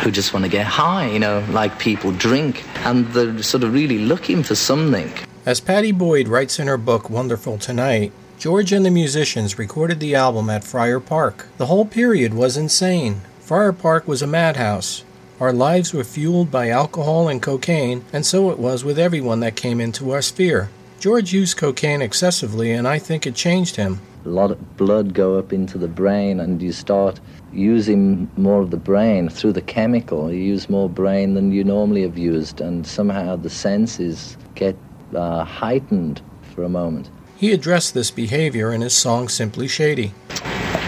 who 0.01 0.11
just 0.11 0.31
want 0.31 0.45
to 0.45 0.51
get 0.51 0.67
high, 0.67 1.09
you 1.09 1.19
know, 1.19 1.43
like 1.49 1.79
people 1.79 2.11
drink, 2.11 2.63
and 2.85 3.07
they're 3.07 3.41
sort 3.41 3.63
of 3.63 3.73
really 3.73 3.97
looking 3.97 4.43
for 4.43 4.55
something. 4.55 5.11
As 5.45 5.59
Pattie 5.59 5.91
Boyd 5.91 6.27
writes 6.27 6.59
in 6.59 6.67
her 6.67 6.77
book 6.77 7.09
Wonderful 7.09 7.57
Tonight, 7.57 8.11
George 8.43 8.73
and 8.73 8.85
the 8.85 8.91
musicians 8.91 9.57
recorded 9.57 10.01
the 10.01 10.15
album 10.15 10.49
at 10.49 10.65
Friar 10.65 10.99
Park. 10.99 11.47
The 11.57 11.67
whole 11.67 11.85
period 11.85 12.33
was 12.33 12.57
insane. 12.57 13.21
Friar 13.39 13.71
Park 13.71 14.05
was 14.05 14.21
a 14.21 14.27
madhouse. 14.27 15.05
Our 15.39 15.53
lives 15.53 15.93
were 15.93 16.03
fueled 16.03 16.51
by 16.51 16.67
alcohol 16.67 17.29
and 17.29 17.41
cocaine, 17.41 18.03
and 18.11 18.25
so 18.25 18.51
it 18.51 18.59
was 18.59 18.83
with 18.83 18.99
everyone 18.99 19.39
that 19.39 19.55
came 19.55 19.79
into 19.79 20.11
our 20.11 20.21
sphere. 20.21 20.69
George 20.99 21.31
used 21.31 21.55
cocaine 21.55 22.01
excessively, 22.01 22.73
and 22.73 22.85
I 22.85 22.99
think 22.99 23.25
it 23.25 23.33
changed 23.33 23.77
him. 23.77 24.01
A 24.25 24.27
lot 24.27 24.51
of 24.51 24.75
blood 24.75 25.13
go 25.13 25.39
up 25.39 25.53
into 25.53 25.77
the 25.77 25.87
brain, 25.87 26.41
and 26.41 26.61
you 26.61 26.73
start 26.73 27.21
using 27.53 28.29
more 28.35 28.61
of 28.61 28.71
the 28.71 28.83
brain 28.91 29.29
through 29.29 29.53
the 29.53 29.61
chemical. 29.61 30.29
You 30.29 30.39
use 30.39 30.69
more 30.69 30.89
brain 30.89 31.35
than 31.35 31.53
you 31.53 31.63
normally 31.63 32.01
have 32.01 32.17
used, 32.17 32.59
and 32.59 32.85
somehow 32.85 33.37
the 33.37 33.49
senses 33.49 34.35
get 34.55 34.75
uh, 35.15 35.45
heightened 35.45 36.21
for 36.53 36.65
a 36.65 36.69
moment. 36.69 37.09
He 37.37 37.51
addressed 37.51 37.93
this 37.93 38.11
behavior 38.11 38.71
in 38.71 38.81
his 38.81 38.93
song 38.93 39.27
Simply 39.27 39.67
Shady. 39.67 40.13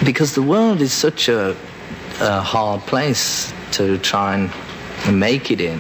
Because 0.04 0.36
the 0.36 0.42
world 0.42 0.82
is 0.82 0.94
such 0.94 1.28
a, 1.28 1.56
a 2.22 2.42
hard 2.42 2.82
place 2.82 3.54
to 3.74 3.98
try 3.98 4.50
and 5.06 5.20
make 5.20 5.52
it 5.52 5.60
in. 5.60 5.80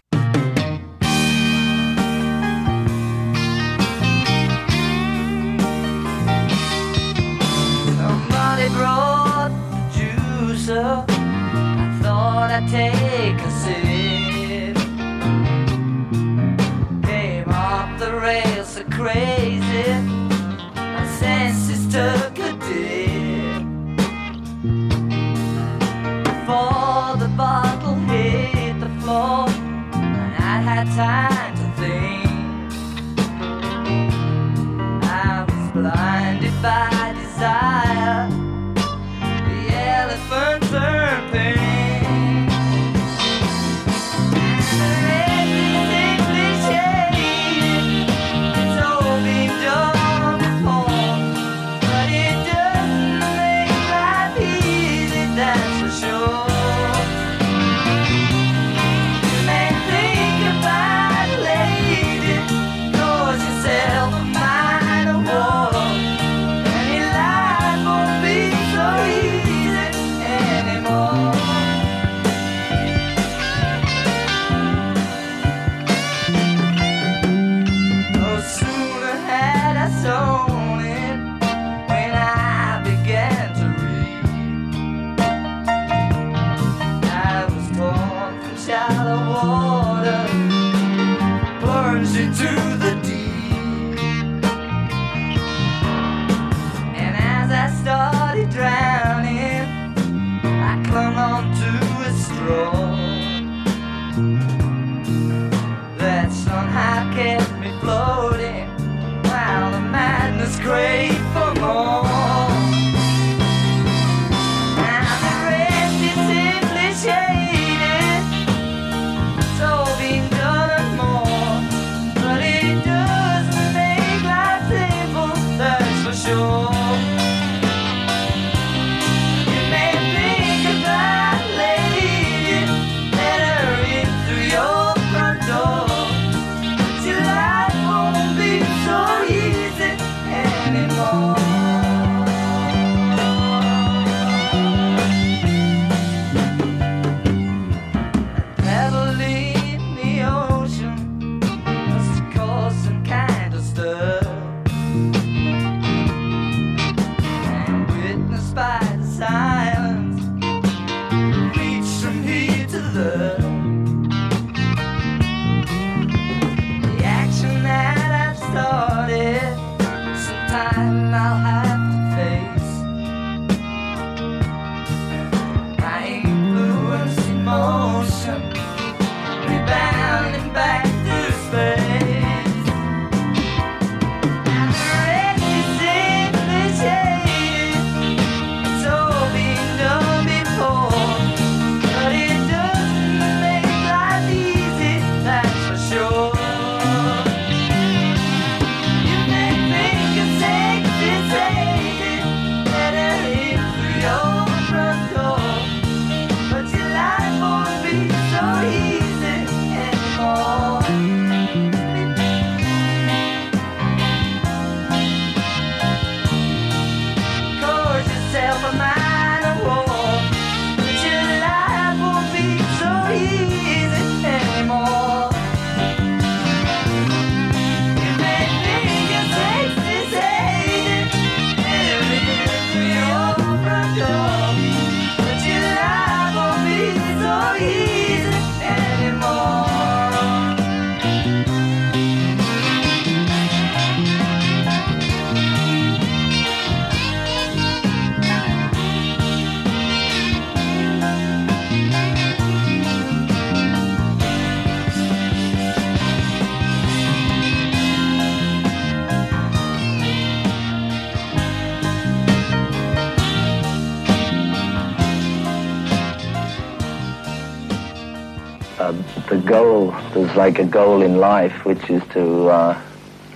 Goal, 269.55 269.91
there's 270.13 270.35
like 270.35 270.59
a 270.59 270.65
goal 270.65 271.01
in 271.01 271.15
life, 271.17 271.63
which 271.63 271.89
is 271.89 272.03
to 272.09 272.49
uh, 272.49 272.81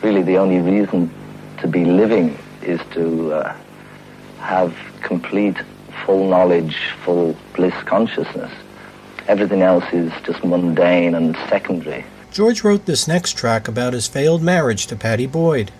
really 0.03 0.21
the 0.21 0.37
only 0.37 0.59
reason 0.59 1.09
to 1.59 1.65
be 1.65 1.85
living 1.85 2.37
is 2.61 2.81
to 2.91 3.31
uh, 3.31 3.55
have 4.39 4.75
complete, 5.01 5.55
full 6.05 6.29
knowledge, 6.29 6.75
full 7.05 7.37
bliss 7.55 7.73
consciousness. 7.85 8.51
Everything 9.29 9.61
else 9.61 9.85
is 9.93 10.11
just 10.25 10.43
mundane 10.43 11.15
and 11.15 11.37
secondary. 11.47 12.03
George 12.33 12.65
wrote 12.65 12.85
this 12.85 13.07
next 13.07 13.37
track 13.37 13.69
about 13.69 13.93
his 13.93 14.09
failed 14.09 14.43
marriage 14.43 14.87
to 14.87 14.97
Pattie 14.97 15.25
Boyd. 15.25 15.71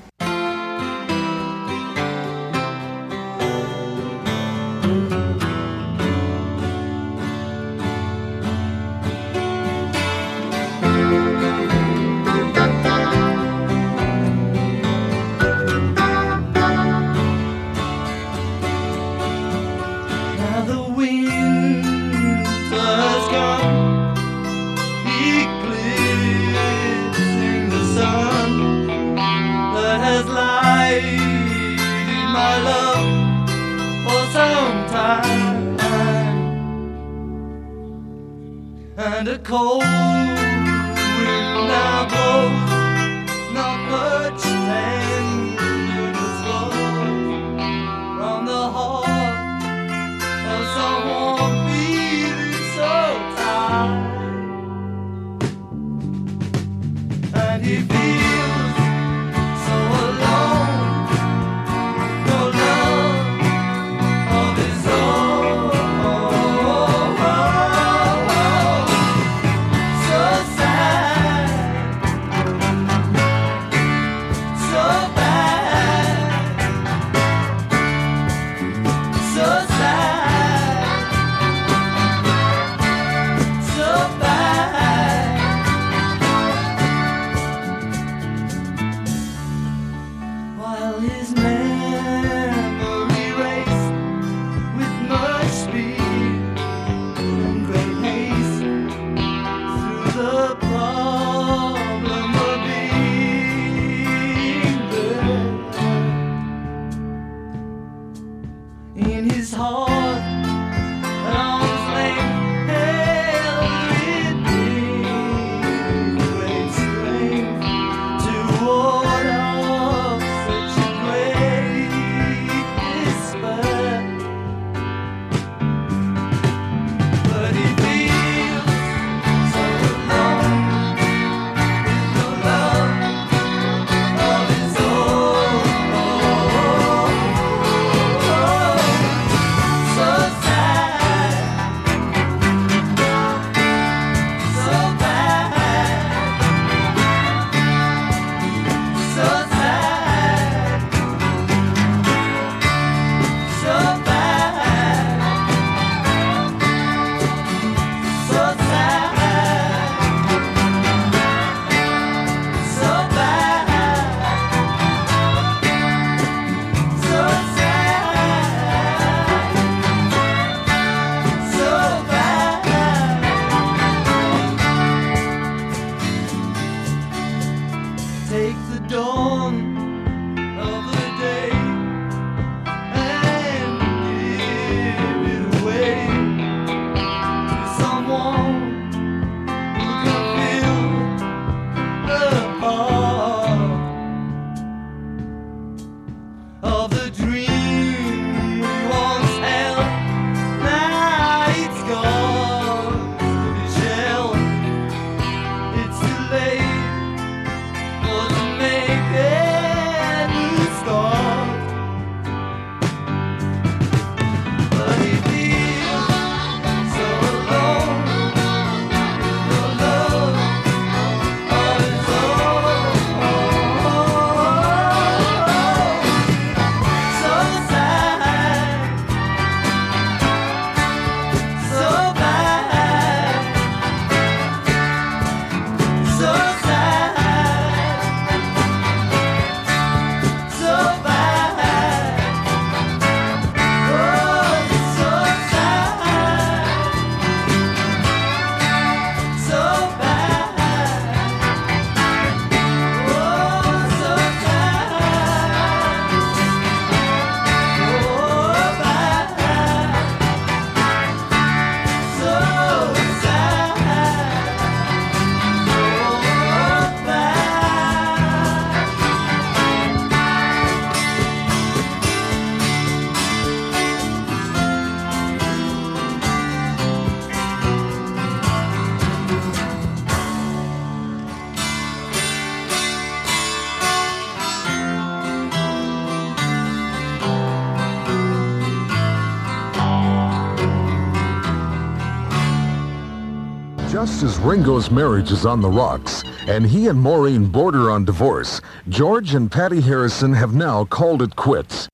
just 294.20 294.38
as 294.38 294.45
Ringo's 294.45 294.91
marriage 294.91 295.32
is 295.32 295.45
on 295.45 295.61
the 295.61 295.70
rocks 295.70 296.26
and 296.47 296.65
he 296.65 296.88
and 296.88 296.99
Maureen 296.99 297.45
border 297.45 297.89
on 297.89 298.03
divorce, 298.03 298.59
George 298.89 299.34
and 299.34 299.49
Pattie 299.49 299.80
Harrison 299.80 300.34
have 300.34 300.53
now 300.53 300.84
called 300.84 301.22
it 301.22 301.38
quits. 301.38 301.88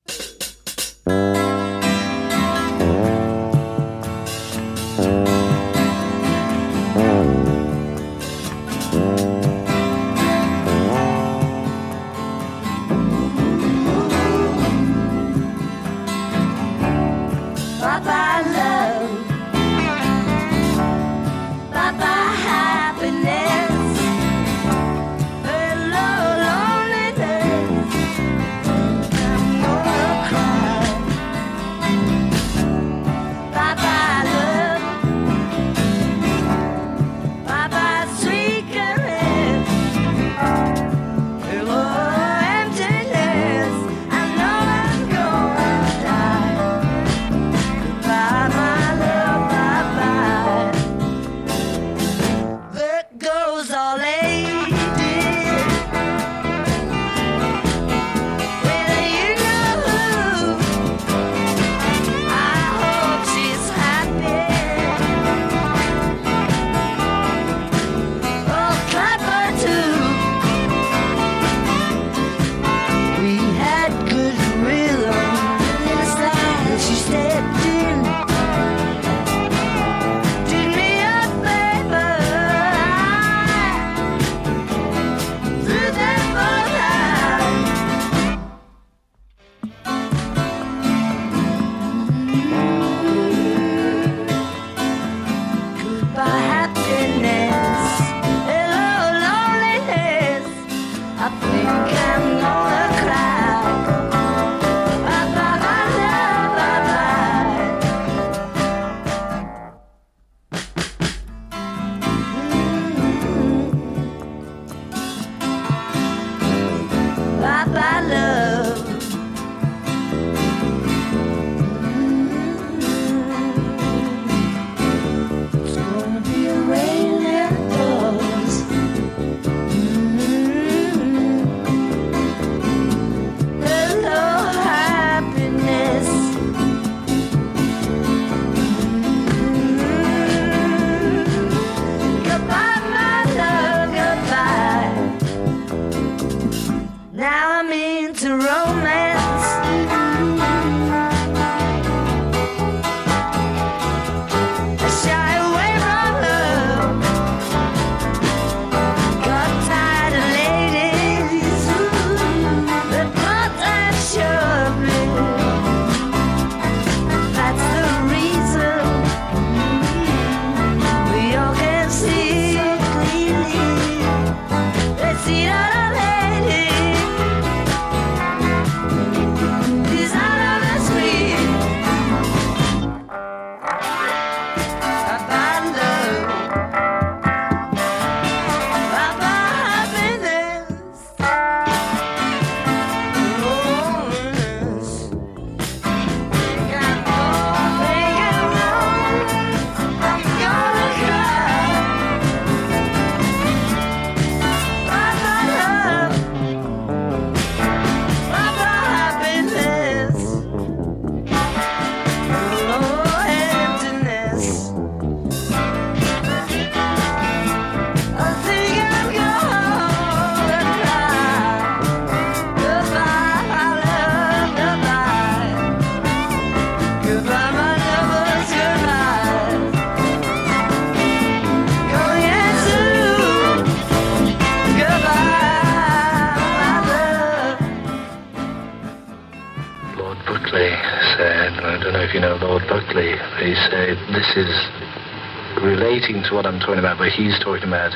talking 246.65 246.79
about, 246.79 246.97
but 246.97 247.13
he's 247.13 247.37
talking 247.39 247.69
about 247.69 247.93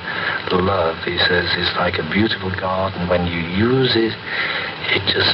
love. 0.54 1.02
He 1.04 1.18
says 1.18 1.50
it's 1.58 1.76
like 1.78 1.98
a 1.98 2.06
beautiful 2.14 2.52
garden. 2.52 3.10
When 3.10 3.26
you 3.26 3.42
use 3.58 3.96
it, 3.96 4.14
it 4.94 5.02
just 5.10 5.34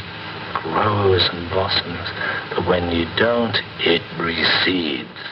grows 0.64 1.28
and 1.32 1.50
blossoms. 1.50 2.08
But 2.56 2.66
when 2.66 2.90
you 2.90 3.04
don't, 3.16 3.56
it 3.80 4.02
recedes. 4.18 5.25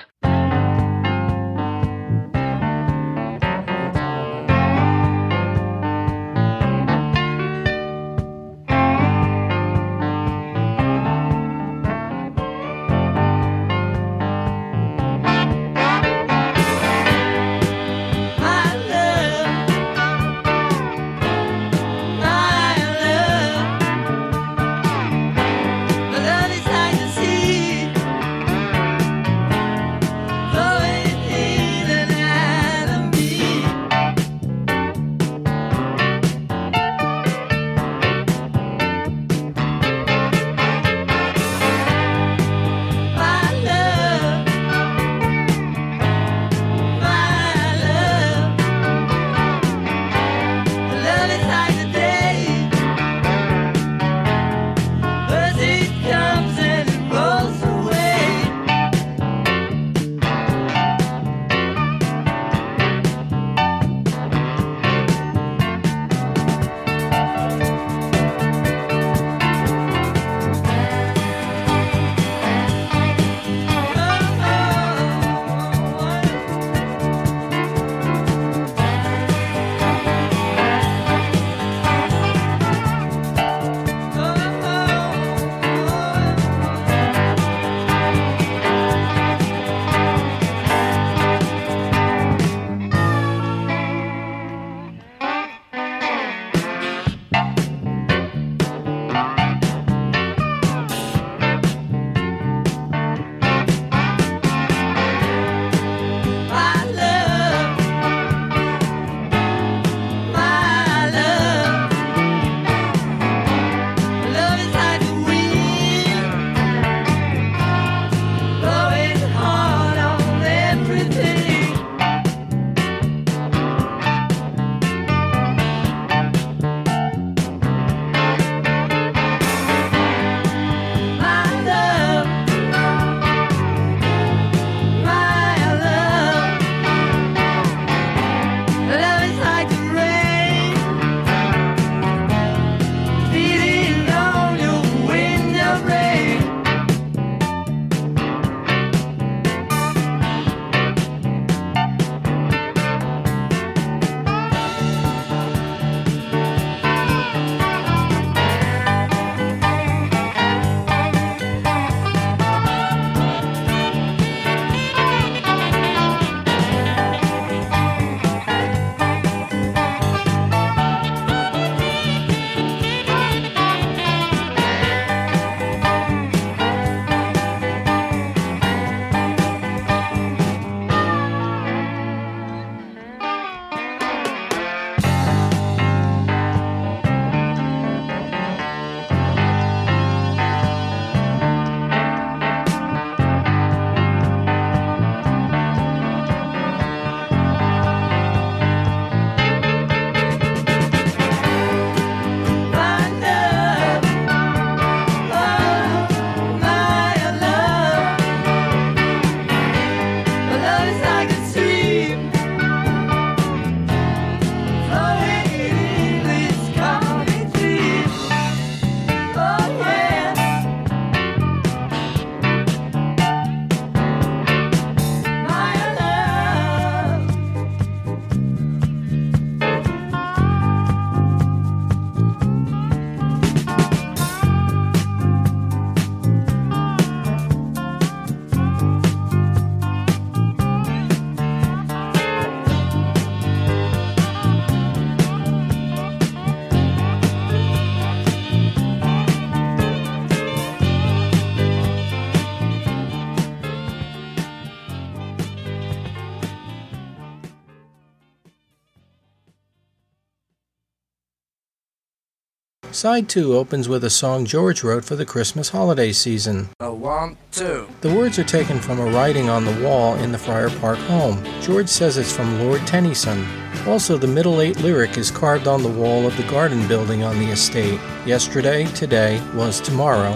Side 263.05 263.29
2 263.29 263.55
opens 263.55 263.87
with 263.87 264.03
a 264.05 264.09
song 264.09 264.47
George 264.47 264.83
wrote 264.83 265.05
for 265.05 265.15
the 265.15 265.27
Christmas 265.27 265.69
holiday 265.69 266.11
season. 266.11 266.71
A 266.81 266.91
one, 266.91 267.37
two. 267.53 267.87
The 268.01 268.15
words 268.15 268.39
are 268.39 268.45
taken 268.45 268.81
from 268.81 268.99
a 268.99 269.05
writing 269.05 269.51
on 269.51 269.67
the 269.67 269.79
wall 269.85 270.15
in 270.15 270.33
the 270.33 270.39
Friar 270.39 270.71
Park 270.71 270.97
home. 271.01 271.45
George 271.61 271.91
says 271.91 272.17
it's 272.17 272.35
from 272.35 272.61
Lord 272.61 272.81
Tennyson. 272.87 273.45
Also, 273.87 274.17
the 274.17 274.27
middle 274.27 274.63
eight 274.63 274.81
lyric 274.81 275.19
is 275.19 275.31
carved 275.31 275.69
on 275.69 275.83
the 275.83 275.89
wall 276.01 276.27
of 276.27 276.35
the 276.39 276.51
garden 276.51 276.89
building 276.89 277.23
on 277.23 277.39
the 277.39 277.51
estate. 277.51 278.01
Yesterday, 278.25 278.87
today 278.95 279.39
was 279.55 279.83
tomorrow. 279.83 280.35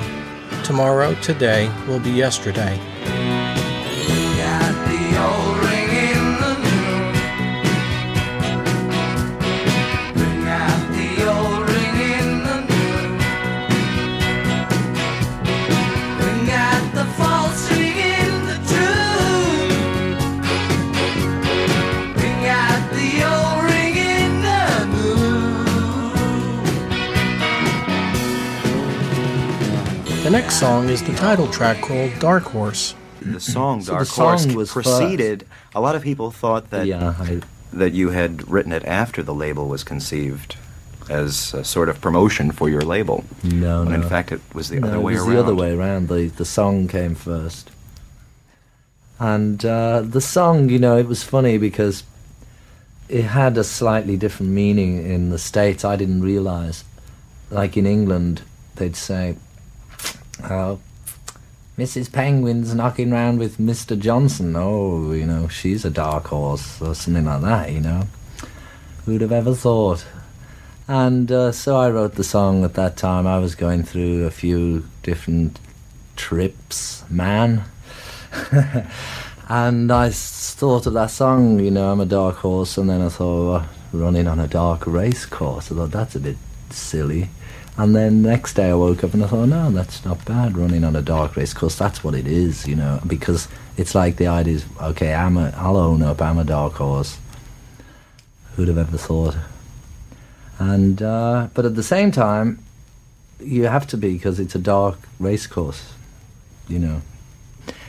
Tomorrow, 0.62 1.14
today 1.22 1.72
will 1.86 2.00
be 2.00 2.10
yesterday. 2.10 2.78
The 30.28 30.32
next 30.36 30.60
song 30.60 30.90
is 30.90 31.02
the 31.02 31.14
title 31.14 31.50
track 31.50 31.80
called 31.80 32.10
Dark 32.18 32.42
Horse. 32.42 32.94
The 33.22 33.40
song 33.40 33.80
So 33.80 33.92
the 33.92 33.96
Dark 33.96 34.08
song 34.08 34.26
Horse 34.26 34.46
was 34.54 34.70
preceded. 34.70 35.46
A 35.74 35.80
lot 35.80 35.94
of 35.94 36.02
people 36.02 36.30
thought 36.30 36.68
that 36.68 36.86
Yeah, 36.86 37.14
I- 37.18 37.40
that 37.72 37.94
you 37.94 38.10
had 38.10 38.46
written 38.46 38.70
it 38.72 38.84
after 38.84 39.22
the 39.22 39.32
label 39.32 39.68
was 39.68 39.82
conceived, 39.82 40.56
as 41.08 41.54
a 41.54 41.64
sort 41.64 41.88
of 41.88 42.02
promotion 42.02 42.50
for 42.52 42.68
your 42.68 42.82
label. 42.82 43.24
No, 43.42 43.84
when 43.84 43.88
no. 43.88 43.94
in 43.94 44.02
fact 44.02 44.30
it 44.30 44.42
was 44.52 44.68
the 44.68 44.80
no, 44.80 44.88
other 44.88 44.96
it 44.98 45.00
way 45.00 45.12
was 45.14 45.22
around. 45.22 45.32
the 45.34 45.40
other 45.40 45.54
way 45.54 45.72
around. 45.72 46.08
The 46.08 46.26
the 46.26 46.44
song 46.44 46.88
came 46.88 47.14
first, 47.14 47.70
and 49.18 49.64
uh, 49.64 50.02
the 50.02 50.20
song, 50.20 50.68
you 50.68 50.78
know, 50.78 50.98
it 50.98 51.08
was 51.08 51.22
funny 51.22 51.56
because 51.56 52.04
it 53.08 53.22
had 53.24 53.56
a 53.56 53.64
slightly 53.64 54.18
different 54.18 54.52
meaning 54.52 55.10
in 55.10 55.30
the 55.30 55.38
states. 55.38 55.86
I 55.86 55.96
didn't 55.96 56.20
realize, 56.20 56.84
like 57.50 57.78
in 57.78 57.86
England, 57.86 58.42
they'd 58.76 58.94
say, 58.94 59.36
"Oh, 60.44 60.78
Mrs. 61.76 62.12
Penguin's 62.12 62.74
knocking 62.74 63.10
round 63.10 63.38
with 63.38 63.58
Mr. 63.58 63.98
Johnson. 63.98 64.54
Oh, 64.56 65.12
you 65.12 65.26
know, 65.26 65.48
she's 65.48 65.84
a 65.84 65.90
dark 65.90 66.28
horse 66.28 66.80
or 66.80 66.94
something 66.94 67.24
like 67.24 67.42
that. 67.42 67.72
You 67.72 67.80
know, 67.80 68.02
who'd 69.04 69.20
have 69.20 69.32
ever 69.32 69.54
thought?" 69.54 70.06
And 70.88 71.30
uh, 71.30 71.52
so 71.52 71.76
I 71.76 71.90
wrote 71.90 72.14
the 72.14 72.24
song 72.24 72.64
at 72.64 72.72
that 72.74 72.96
time. 72.96 73.26
I 73.26 73.38
was 73.38 73.54
going 73.54 73.82
through 73.82 74.24
a 74.24 74.30
few 74.30 74.88
different 75.02 75.58
trips, 76.16 77.04
man. 77.10 77.64
and 79.48 79.92
I 79.92 80.10
thought 80.10 80.86
of 80.86 80.94
that 80.94 81.10
song, 81.10 81.60
you 81.60 81.70
know, 81.70 81.92
I'm 81.92 82.00
a 82.00 82.06
dark 82.06 82.36
horse, 82.36 82.78
and 82.78 82.88
then 82.88 83.02
I 83.02 83.10
thought, 83.10 83.66
running 83.92 84.26
on 84.26 84.40
a 84.40 84.48
dark 84.48 84.86
race 84.86 85.26
course. 85.26 85.70
I 85.70 85.74
thought, 85.74 85.90
that's 85.90 86.16
a 86.16 86.20
bit 86.20 86.38
silly. 86.70 87.28
And 87.78 87.94
then 87.94 88.22
next 88.22 88.54
day 88.54 88.70
I 88.70 88.74
woke 88.74 89.04
up 89.04 89.14
and 89.14 89.22
I 89.22 89.28
thought, 89.28 89.46
no, 89.46 89.70
that's 89.70 90.04
not 90.04 90.24
bad, 90.24 90.58
running 90.58 90.82
on 90.82 90.96
a 90.96 91.00
dark 91.00 91.36
race 91.36 91.54
course. 91.54 91.76
That's 91.76 92.02
what 92.02 92.12
it 92.12 92.26
is, 92.26 92.66
you 92.66 92.74
know, 92.74 93.00
because 93.06 93.46
it's 93.76 93.94
like 93.94 94.16
the 94.16 94.26
idea 94.26 94.56
is, 94.56 94.66
okay, 94.82 95.14
I'm 95.14 95.36
a, 95.36 95.54
I'll 95.56 95.76
own 95.76 96.02
up, 96.02 96.20
I'm 96.20 96.38
a 96.38 96.44
dark 96.44 96.74
horse. 96.74 97.18
Who'd 98.56 98.66
have 98.66 98.78
ever 98.78 98.98
thought? 98.98 99.36
And 100.58 101.00
uh, 101.00 101.50
but 101.54 101.64
at 101.64 101.76
the 101.76 101.84
same 101.84 102.10
time, 102.10 102.58
you 103.38 103.66
have 103.66 103.86
to 103.86 103.96
be 103.96 104.14
because 104.14 104.40
it's 104.40 104.56
a 104.56 104.58
dark 104.58 104.98
race 105.20 105.46
course, 105.46 105.92
you 106.66 106.80
know. 106.80 107.02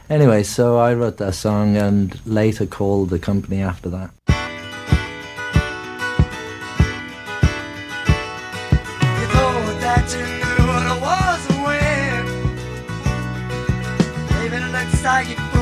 Anyway, 0.07 0.43
so 0.43 0.77
I 0.77 0.93
wrote 0.93 1.17
that 1.17 1.33
song 1.33 1.77
and 1.77 2.19
later 2.27 2.67
called 2.67 3.09
the 3.09 3.17
company 3.17 3.59
after 3.59 3.89
that. 3.89 4.11
It 15.17 15.58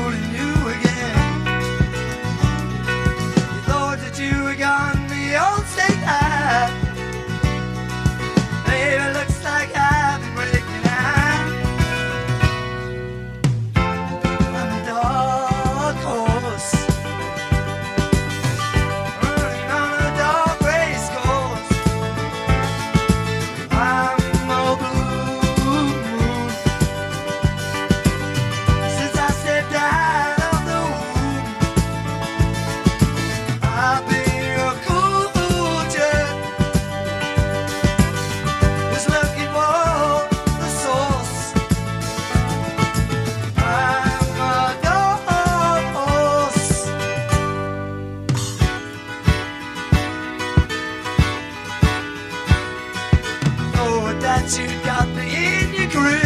you 54.56 54.66
got 54.82 55.06
me 55.08 55.26
in 55.60 55.74
your 55.74 55.90
grip. 55.90 56.22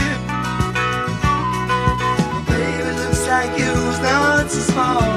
Baby, 2.47 2.91
looks 2.97 3.27
like 3.27 3.59
was 3.59 3.99
not 3.99 4.49
so 4.49 4.61
small. 4.61 5.12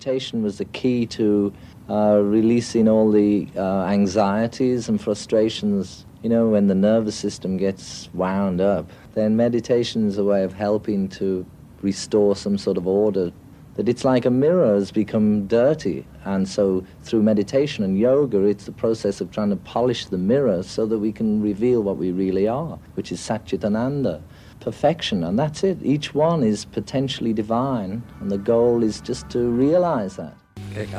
Meditation 0.00 0.42
was 0.42 0.56
the 0.56 0.64
key 0.64 1.04
to 1.04 1.52
uh, 1.90 2.18
releasing 2.22 2.88
all 2.88 3.10
the 3.10 3.46
uh, 3.54 3.84
anxieties 3.84 4.88
and 4.88 4.98
frustrations. 4.98 6.06
You 6.22 6.30
know, 6.30 6.48
when 6.48 6.68
the 6.68 6.74
nervous 6.74 7.14
system 7.14 7.58
gets 7.58 8.08
wound 8.14 8.62
up, 8.62 8.90
then 9.12 9.36
meditation 9.36 10.08
is 10.08 10.16
a 10.16 10.24
way 10.24 10.42
of 10.42 10.54
helping 10.54 11.06
to 11.20 11.44
restore 11.82 12.34
some 12.34 12.56
sort 12.56 12.78
of 12.78 12.86
order. 12.86 13.30
That 13.74 13.90
it's 13.90 14.02
like 14.02 14.24
a 14.24 14.30
mirror 14.30 14.74
has 14.74 14.90
become 14.90 15.46
dirty, 15.46 16.06
and 16.24 16.48
so 16.48 16.82
through 17.02 17.22
meditation 17.22 17.84
and 17.84 17.98
yoga, 17.98 18.44
it's 18.44 18.64
the 18.64 18.72
process 18.72 19.20
of 19.20 19.30
trying 19.30 19.50
to 19.50 19.56
polish 19.56 20.06
the 20.06 20.16
mirror 20.16 20.62
so 20.62 20.86
that 20.86 20.98
we 20.98 21.12
can 21.12 21.42
reveal 21.42 21.82
what 21.82 21.98
we 21.98 22.10
really 22.10 22.48
are, 22.48 22.78
which 22.94 23.12
is 23.12 23.20
Satchitananda, 23.20 24.22
perfection, 24.60 25.24
and 25.24 25.38
that's 25.38 25.64
it. 25.64 25.78
Each 25.82 26.14
one 26.14 26.42
is 26.42 26.64
potentially 26.64 27.32
divine, 27.32 28.02
and 28.20 28.30
the 28.30 28.38
goal 28.38 28.82
is 28.82 29.00
just 29.00 29.28
to 29.30 29.50
realize 29.50 30.16
that. 30.16 30.36
Get 30.74 30.90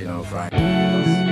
you 0.00 0.04
know, 0.04 0.22
Frank. 0.24 1.31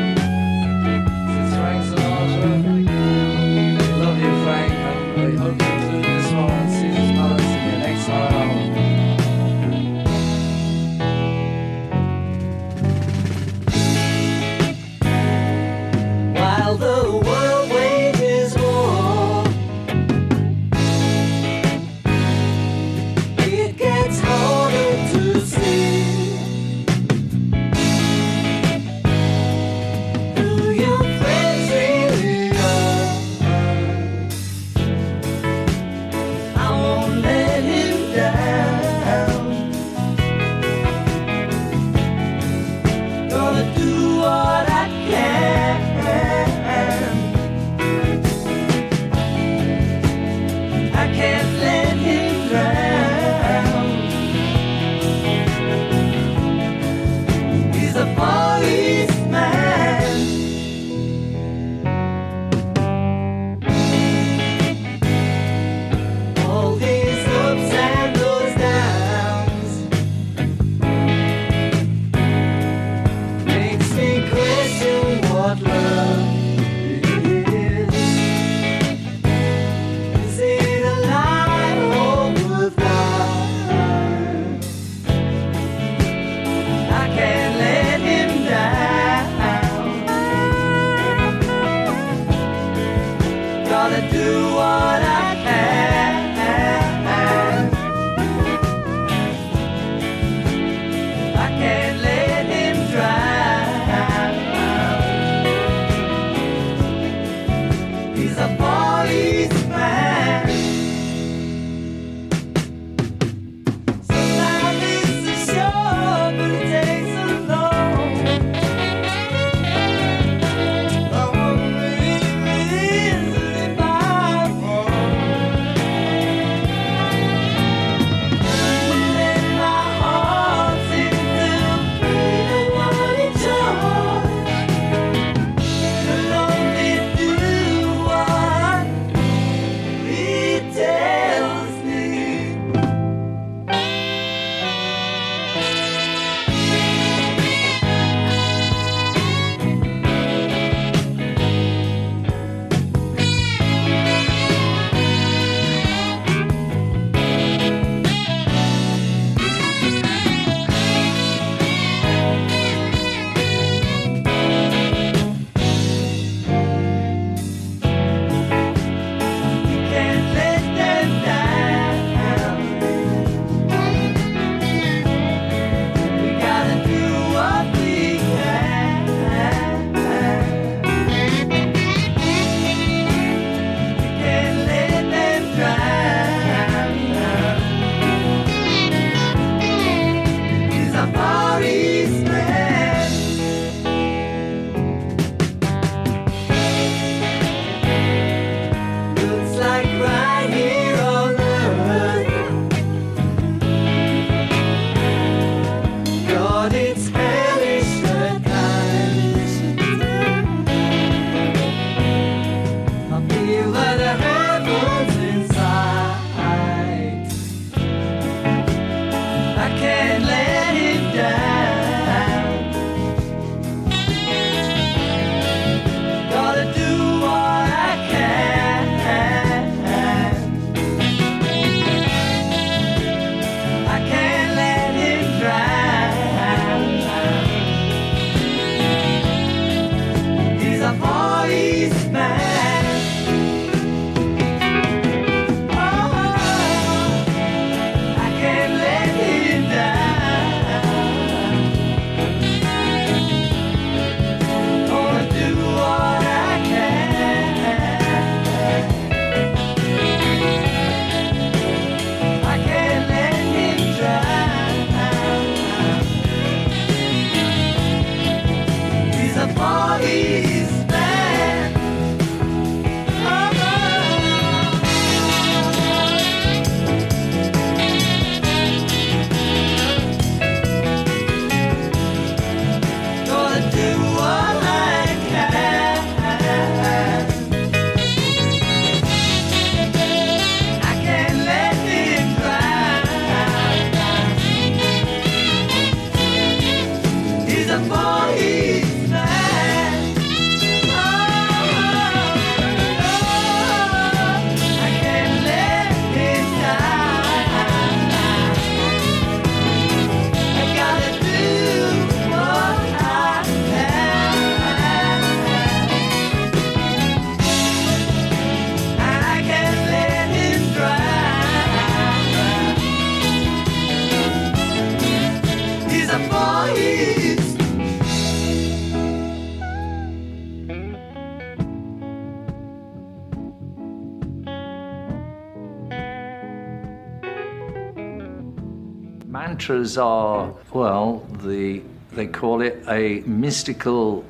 Those 339.90 339.98
are, 339.98 340.54
well, 340.72 341.26
the 341.42 341.82
they 342.12 342.28
call 342.28 342.62
it 342.62 342.80
a 342.86 343.24
mystical 343.26 344.24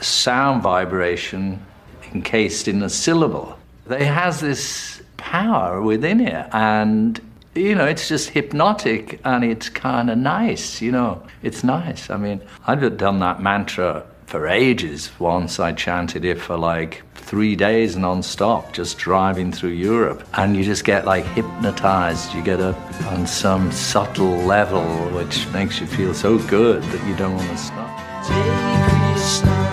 sound 0.00 0.60
vibration 0.60 1.64
encased 2.12 2.66
in 2.66 2.82
a 2.82 2.90
syllable. 2.90 3.56
They 3.86 4.06
has 4.06 4.40
this 4.40 5.02
power 5.16 5.80
within 5.80 6.20
it 6.20 6.48
and 6.52 7.20
you 7.54 7.76
know, 7.76 7.84
it's 7.84 8.08
just 8.08 8.30
hypnotic 8.30 9.20
and 9.24 9.44
it's 9.44 9.68
kind 9.68 10.10
of 10.10 10.18
nice, 10.18 10.82
you 10.82 10.90
know. 10.90 11.22
It's 11.44 11.62
nice. 11.62 12.10
I 12.10 12.16
mean, 12.16 12.40
I've 12.66 12.96
done 12.96 13.20
that 13.20 13.40
mantra 13.40 14.04
for 14.26 14.48
ages. 14.48 15.10
Once 15.18 15.60
I 15.60 15.72
chanted 15.72 16.24
it 16.24 16.40
for 16.40 16.56
like 16.56 17.02
three 17.14 17.56
days 17.56 17.96
non-stop, 17.96 18.72
just 18.72 18.98
driving 18.98 19.52
through 19.52 19.70
Europe. 19.70 20.26
And 20.34 20.56
you 20.56 20.64
just 20.64 20.84
get 20.84 21.04
like 21.04 21.24
hypnotized. 21.26 22.34
You 22.34 22.42
get 22.42 22.60
up 22.60 22.76
on 23.06 23.26
some 23.26 23.70
subtle 23.72 24.36
level 24.44 24.84
which 25.10 25.48
makes 25.52 25.80
you 25.80 25.86
feel 25.86 26.14
so 26.14 26.38
good 26.48 26.82
that 26.82 27.08
you 27.08 27.16
don't 27.16 27.36
want 27.36 27.50
to 27.50 27.56
stop. 27.56 29.63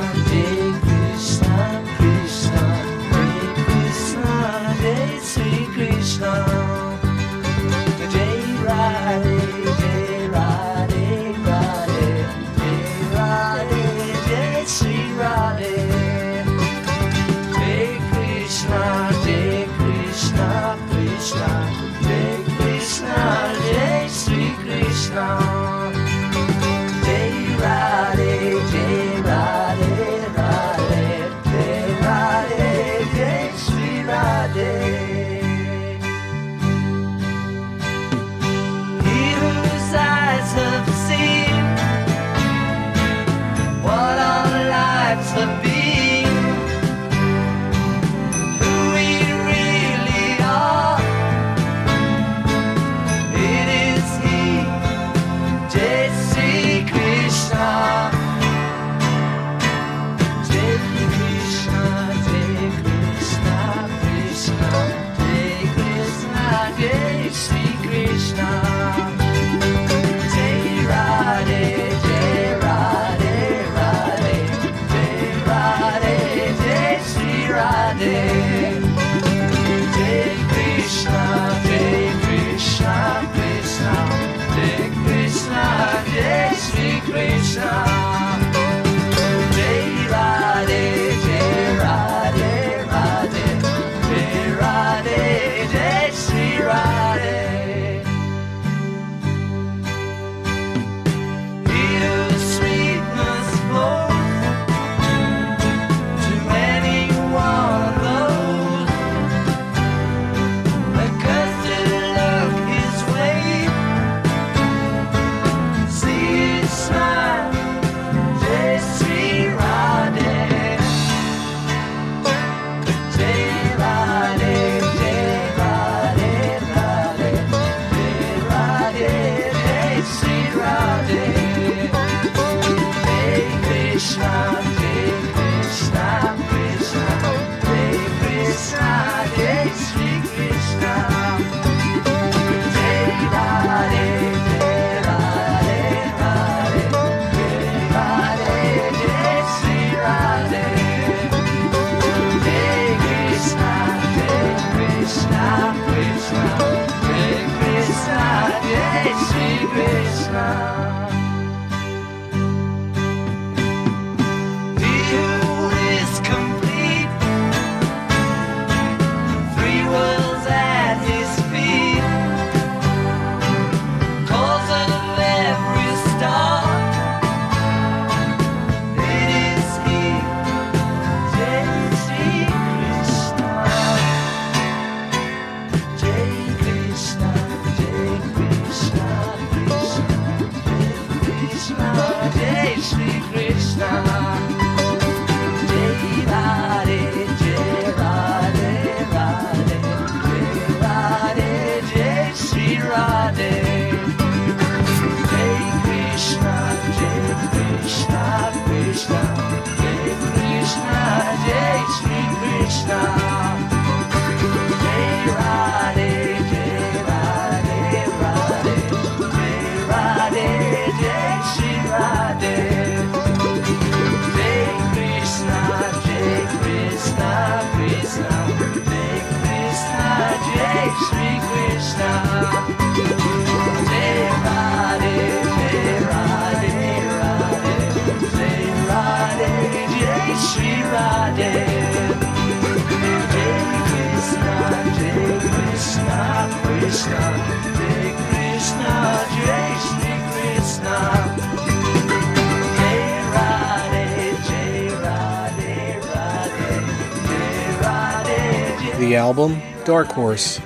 dark 259.92 260.08
horse. 260.08 260.58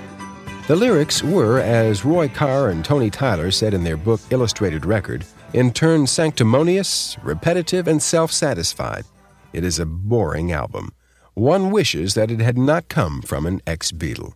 The 0.68 0.76
lyrics 0.76 1.24
were, 1.24 1.58
as 1.60 2.06
Roy 2.06 2.30
Carr 2.30 2.70
and 2.70 2.86
Tony 2.86 3.10
Tyler 3.10 3.50
said 3.50 3.74
in 3.74 3.84
their 3.84 3.98
book 3.98 4.22
Illustrated 4.30 4.86
Record, 4.86 5.26
in 5.52 5.74
turn 5.74 6.06
sanctimonious, 6.06 7.18
repetitive, 7.24 7.88
and 7.88 8.04
self 8.04 8.32
satisfied. 8.32 9.04
It 9.52 9.64
is 9.64 9.80
a 9.80 9.86
boring 9.88 10.52
album. 10.52 10.94
One 11.34 11.72
wishes 11.72 12.14
that 12.14 12.30
it 12.30 12.40
had 12.40 12.56
not 12.56 12.88
come 12.88 13.24
from 13.24 13.48
an 13.48 13.62
ex 13.66 13.92
Beatle. 13.92 14.34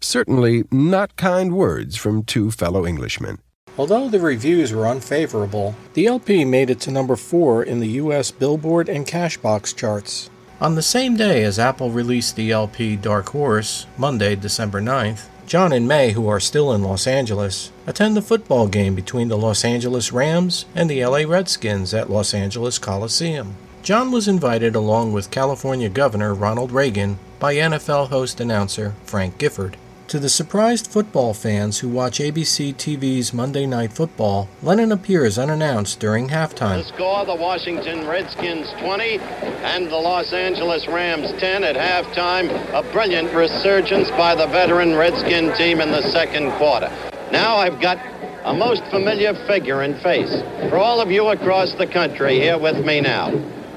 Certainly 0.00 0.64
not 0.72 1.14
kind 1.14 1.54
words 1.54 1.94
from 1.94 2.24
two 2.24 2.50
fellow 2.50 2.84
Englishmen. 2.84 3.38
Although 3.78 4.08
the 4.08 4.18
reviews 4.18 4.72
were 4.72 4.88
unfavorable, 4.88 5.76
the 5.94 6.06
LP 6.06 6.44
made 6.44 6.70
it 6.70 6.80
to 6.80 6.90
number 6.90 7.14
four 7.14 7.62
in 7.62 7.78
the 7.78 8.02
US 8.02 8.32
Billboard 8.32 8.88
and 8.88 9.06
Cashbox 9.06 9.76
charts. 9.76 10.30
On 10.58 10.74
the 10.74 10.80
same 10.80 11.16
day 11.16 11.44
as 11.44 11.58
Apple 11.58 11.90
released 11.90 12.34
the 12.34 12.50
LP 12.50 12.96
Dark 12.96 13.28
Horse, 13.28 13.86
Monday, 13.98 14.34
December 14.34 14.80
9th, 14.80 15.26
John 15.46 15.70
and 15.70 15.86
May, 15.86 16.12
who 16.12 16.26
are 16.28 16.40
still 16.40 16.72
in 16.72 16.82
Los 16.82 17.06
Angeles, 17.06 17.70
attend 17.86 18.16
the 18.16 18.22
football 18.22 18.66
game 18.66 18.94
between 18.94 19.28
the 19.28 19.36
Los 19.36 19.66
Angeles 19.66 20.12
Rams 20.12 20.64
and 20.74 20.88
the 20.88 21.04
LA 21.04 21.24
Redskins 21.28 21.92
at 21.92 22.08
Los 22.08 22.32
Angeles 22.32 22.78
Coliseum. 22.78 23.54
John 23.82 24.10
was 24.10 24.28
invited 24.28 24.74
along 24.74 25.12
with 25.12 25.30
California 25.30 25.90
Governor 25.90 26.32
Ronald 26.32 26.72
Reagan 26.72 27.18
by 27.38 27.56
NFL 27.56 28.08
host 28.08 28.40
announcer 28.40 28.94
Frank 29.04 29.36
Gifford. 29.36 29.76
To 30.08 30.20
the 30.20 30.28
surprised 30.28 30.86
football 30.86 31.34
fans 31.34 31.80
who 31.80 31.88
watch 31.88 32.20
ABC 32.20 32.76
TV's 32.76 33.34
Monday 33.34 33.66
Night 33.66 33.92
Football, 33.92 34.48
Lennon 34.62 34.92
appears 34.92 35.36
unannounced 35.36 35.98
during 35.98 36.28
halftime. 36.28 36.76
The 36.76 36.94
Score 36.94 37.24
the 37.26 37.34
Washington 37.34 38.06
Redskins 38.06 38.70
20 38.78 39.18
and 39.18 39.90
the 39.90 39.96
Los 39.96 40.32
Angeles 40.32 40.86
Rams 40.86 41.32
10 41.40 41.64
at 41.64 41.74
halftime. 41.74 42.48
A 42.72 42.84
brilliant 42.92 43.34
resurgence 43.34 44.08
by 44.10 44.36
the 44.36 44.46
veteran 44.46 44.94
Redskin 44.94 45.52
team 45.56 45.80
in 45.80 45.90
the 45.90 46.02
second 46.12 46.52
quarter. 46.52 46.88
Now 47.32 47.56
I've 47.56 47.80
got 47.80 47.98
a 48.44 48.54
most 48.54 48.84
familiar 48.92 49.34
figure 49.48 49.80
and 49.82 50.00
face 50.02 50.30
for 50.70 50.76
all 50.76 51.00
of 51.00 51.10
you 51.10 51.26
across 51.30 51.74
the 51.74 51.86
country 51.88 52.38
here 52.38 52.58
with 52.58 52.86
me 52.86 53.00
now. 53.00 53.32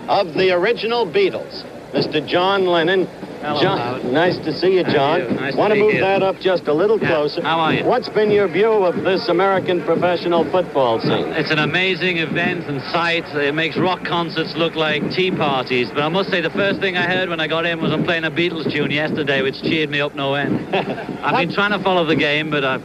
Of 0.07 0.35
the 0.35 0.51
original 0.51 1.07
Beatles, 1.07 1.65
Mr. 1.91 2.23
John 2.27 2.68
Lennon. 2.68 3.07
Hello, 3.41 3.61
John, 3.61 3.78
Howard. 3.78 4.03
nice 4.06 4.38
to 4.40 4.52
see 4.53 4.76
you, 4.76 4.84
John. 4.84 5.22
you? 5.22 5.30
Nice 5.30 5.56
Want 5.56 5.72
to 5.72 5.76
be 5.76 5.82
move 5.82 5.91
here. 5.94 6.02
that 6.02 6.22
up 6.22 6.40
just 6.41 6.68
a 6.68 6.74
little 6.74 6.99
Yeah. 6.99 7.07
closer? 7.10 7.41
How 7.41 7.60
are 7.60 7.74
you? 7.74 7.86
What's 7.86 8.10
been 8.10 8.32
your 8.32 8.48
view 8.49 8.70
of 8.84 9.03
this 9.03 9.30
American 9.30 9.82
professional 9.82 10.44
football 10.45 10.99
scene? 10.99 11.28
It's 11.38 11.49
an 11.49 11.60
amazing 11.60 12.18
event 12.18 12.66
and 12.68 12.82
sight. 12.91 13.24
It 13.34 13.56
makes 13.56 13.78
rock 13.78 14.03
concerts 14.03 14.56
look 14.57 14.76
like 14.76 15.10
tea 15.11 15.32
parties. 15.32 15.90
But 15.90 16.03
I 16.03 16.10
must 16.10 16.30
say, 16.30 16.41
the 16.41 16.49
first 16.49 16.82
thing 16.82 16.98
I 16.98 17.03
heard 17.07 17.30
when 17.30 17.40
I 17.40 17.48
got 17.48 17.66
in 17.66 17.82
was 17.82 17.94
I'm 17.94 18.03
playing 18.03 18.26
a 18.26 18.32
Beatles 18.32 18.70
tune 18.72 18.91
yesterday, 18.91 19.41
which 19.41 19.61
cheered 19.61 19.90
me 19.90 20.02
up 20.02 20.16
no 20.16 20.34
end. 20.34 20.76
I've 21.24 21.38
been 21.38 21.53
trying 21.53 21.72
to 21.72 21.80
follow 21.80 22.03
the 22.06 22.16
game, 22.18 22.49
but 22.49 22.66
I, 22.66 22.80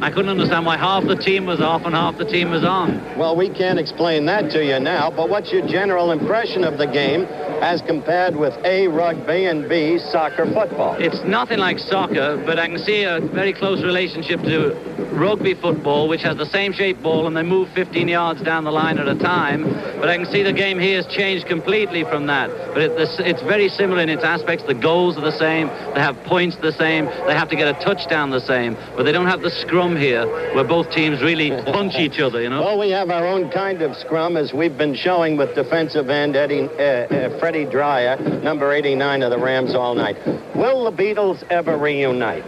I 0.00 0.10
couldn't 0.10 0.28
understand 0.28 0.66
why 0.66 0.76
half 0.76 1.04
the 1.04 1.16
team 1.16 1.46
was 1.46 1.60
off 1.60 1.82
and 1.84 1.94
half 1.94 2.18
the 2.18 2.24
team 2.24 2.50
was 2.50 2.64
on. 2.64 3.16
Well, 3.16 3.36
we 3.36 3.48
can't 3.48 3.78
explain 3.78 4.26
that 4.26 4.50
to 4.50 4.64
you 4.64 4.80
now, 4.80 5.10
but 5.10 5.28
what's 5.28 5.52
your 5.52 5.66
general 5.66 6.10
impression 6.10 6.64
of 6.64 6.78
the 6.78 6.86
game 6.86 7.22
as 7.62 7.80
compared 7.82 8.34
with 8.34 8.54
A, 8.64 8.88
rugby, 8.88 9.46
and 9.46 9.68
B, 9.68 9.98
soccer 9.98 10.46
football? 10.52 10.96
It's 10.98 11.22
nothing 11.24 11.58
like 11.58 11.78
soccer, 11.78 12.42
but 12.44 12.58
I 12.58 12.66
can 12.66 12.78
see 12.78 13.04
a 13.04 13.20
very 13.20 13.52
close 13.52 13.82
relationship 13.82 14.40
to 14.42 14.74
rugby 15.14 15.54
football, 15.54 16.08
which 16.08 16.22
has 16.22 16.36
the 16.36 16.46
same 16.46 16.72
shaped 16.72 17.02
ball 17.02 17.26
and 17.26 17.36
they 17.36 17.42
move 17.42 17.68
15 17.70 18.08
yards 18.08 18.42
down 18.42 18.64
the 18.64 18.72
line 18.72 18.98
at 18.98 19.06
a 19.06 19.14
time. 19.14 19.62
But 20.00 20.08
I 20.08 20.16
can 20.16 20.26
see 20.26 20.42
the 20.42 20.52
game 20.52 20.78
here 20.78 20.96
has 21.02 21.06
changed 21.06 21.46
completely 21.46 22.02
from 22.04 22.26
that. 22.26 22.50
But 22.72 22.82
it, 22.82 22.92
it's 23.20 23.42
very 23.42 23.68
similar 23.68 24.02
in 24.02 24.08
its 24.08 24.24
aspects. 24.24 24.64
The 24.66 24.74
goals 24.74 25.16
are 25.16 25.24
the 25.24 25.38
same. 25.38 25.68
They 25.94 26.00
have 26.00 26.16
points 26.24 26.56
the 26.56 26.72
same. 26.72 27.06
They 27.26 27.34
have 27.34 27.48
to 27.50 27.56
get 27.56 27.68
a 27.68 27.84
touchdown 27.84 28.30
the 28.30 28.40
same. 28.40 28.76
But 28.96 29.04
they 29.04 29.12
don't 29.12 29.28
have 29.28 29.40
the 29.40 29.50
scrum 29.50 29.83
here, 29.92 30.26
where 30.54 30.64
both 30.64 30.90
teams 30.90 31.22
really 31.22 31.50
punch 31.50 31.94
each 31.96 32.18
other. 32.18 32.40
You 32.40 32.48
know. 32.48 32.60
Well, 32.60 32.78
we 32.78 32.90
have 32.90 33.10
our 33.10 33.26
own 33.26 33.50
kind 33.50 33.82
of 33.82 33.96
scrum, 33.96 34.36
as 34.36 34.52
we've 34.52 34.76
been 34.76 34.94
showing 34.94 35.36
with 35.36 35.54
defensive 35.54 36.08
end 36.08 36.36
Eddie, 36.36 36.68
uh, 36.78 36.82
uh, 36.82 37.38
Freddie 37.38 37.66
Dryer, 37.66 38.16
number 38.42 38.72
89 38.72 39.22
of 39.22 39.30
the 39.30 39.38
Rams 39.38 39.74
all 39.74 39.94
night. 39.94 40.16
Will 40.56 40.84
the 40.84 40.92
Beatles 40.92 41.42
ever 41.50 41.76
reunite? 41.76 42.44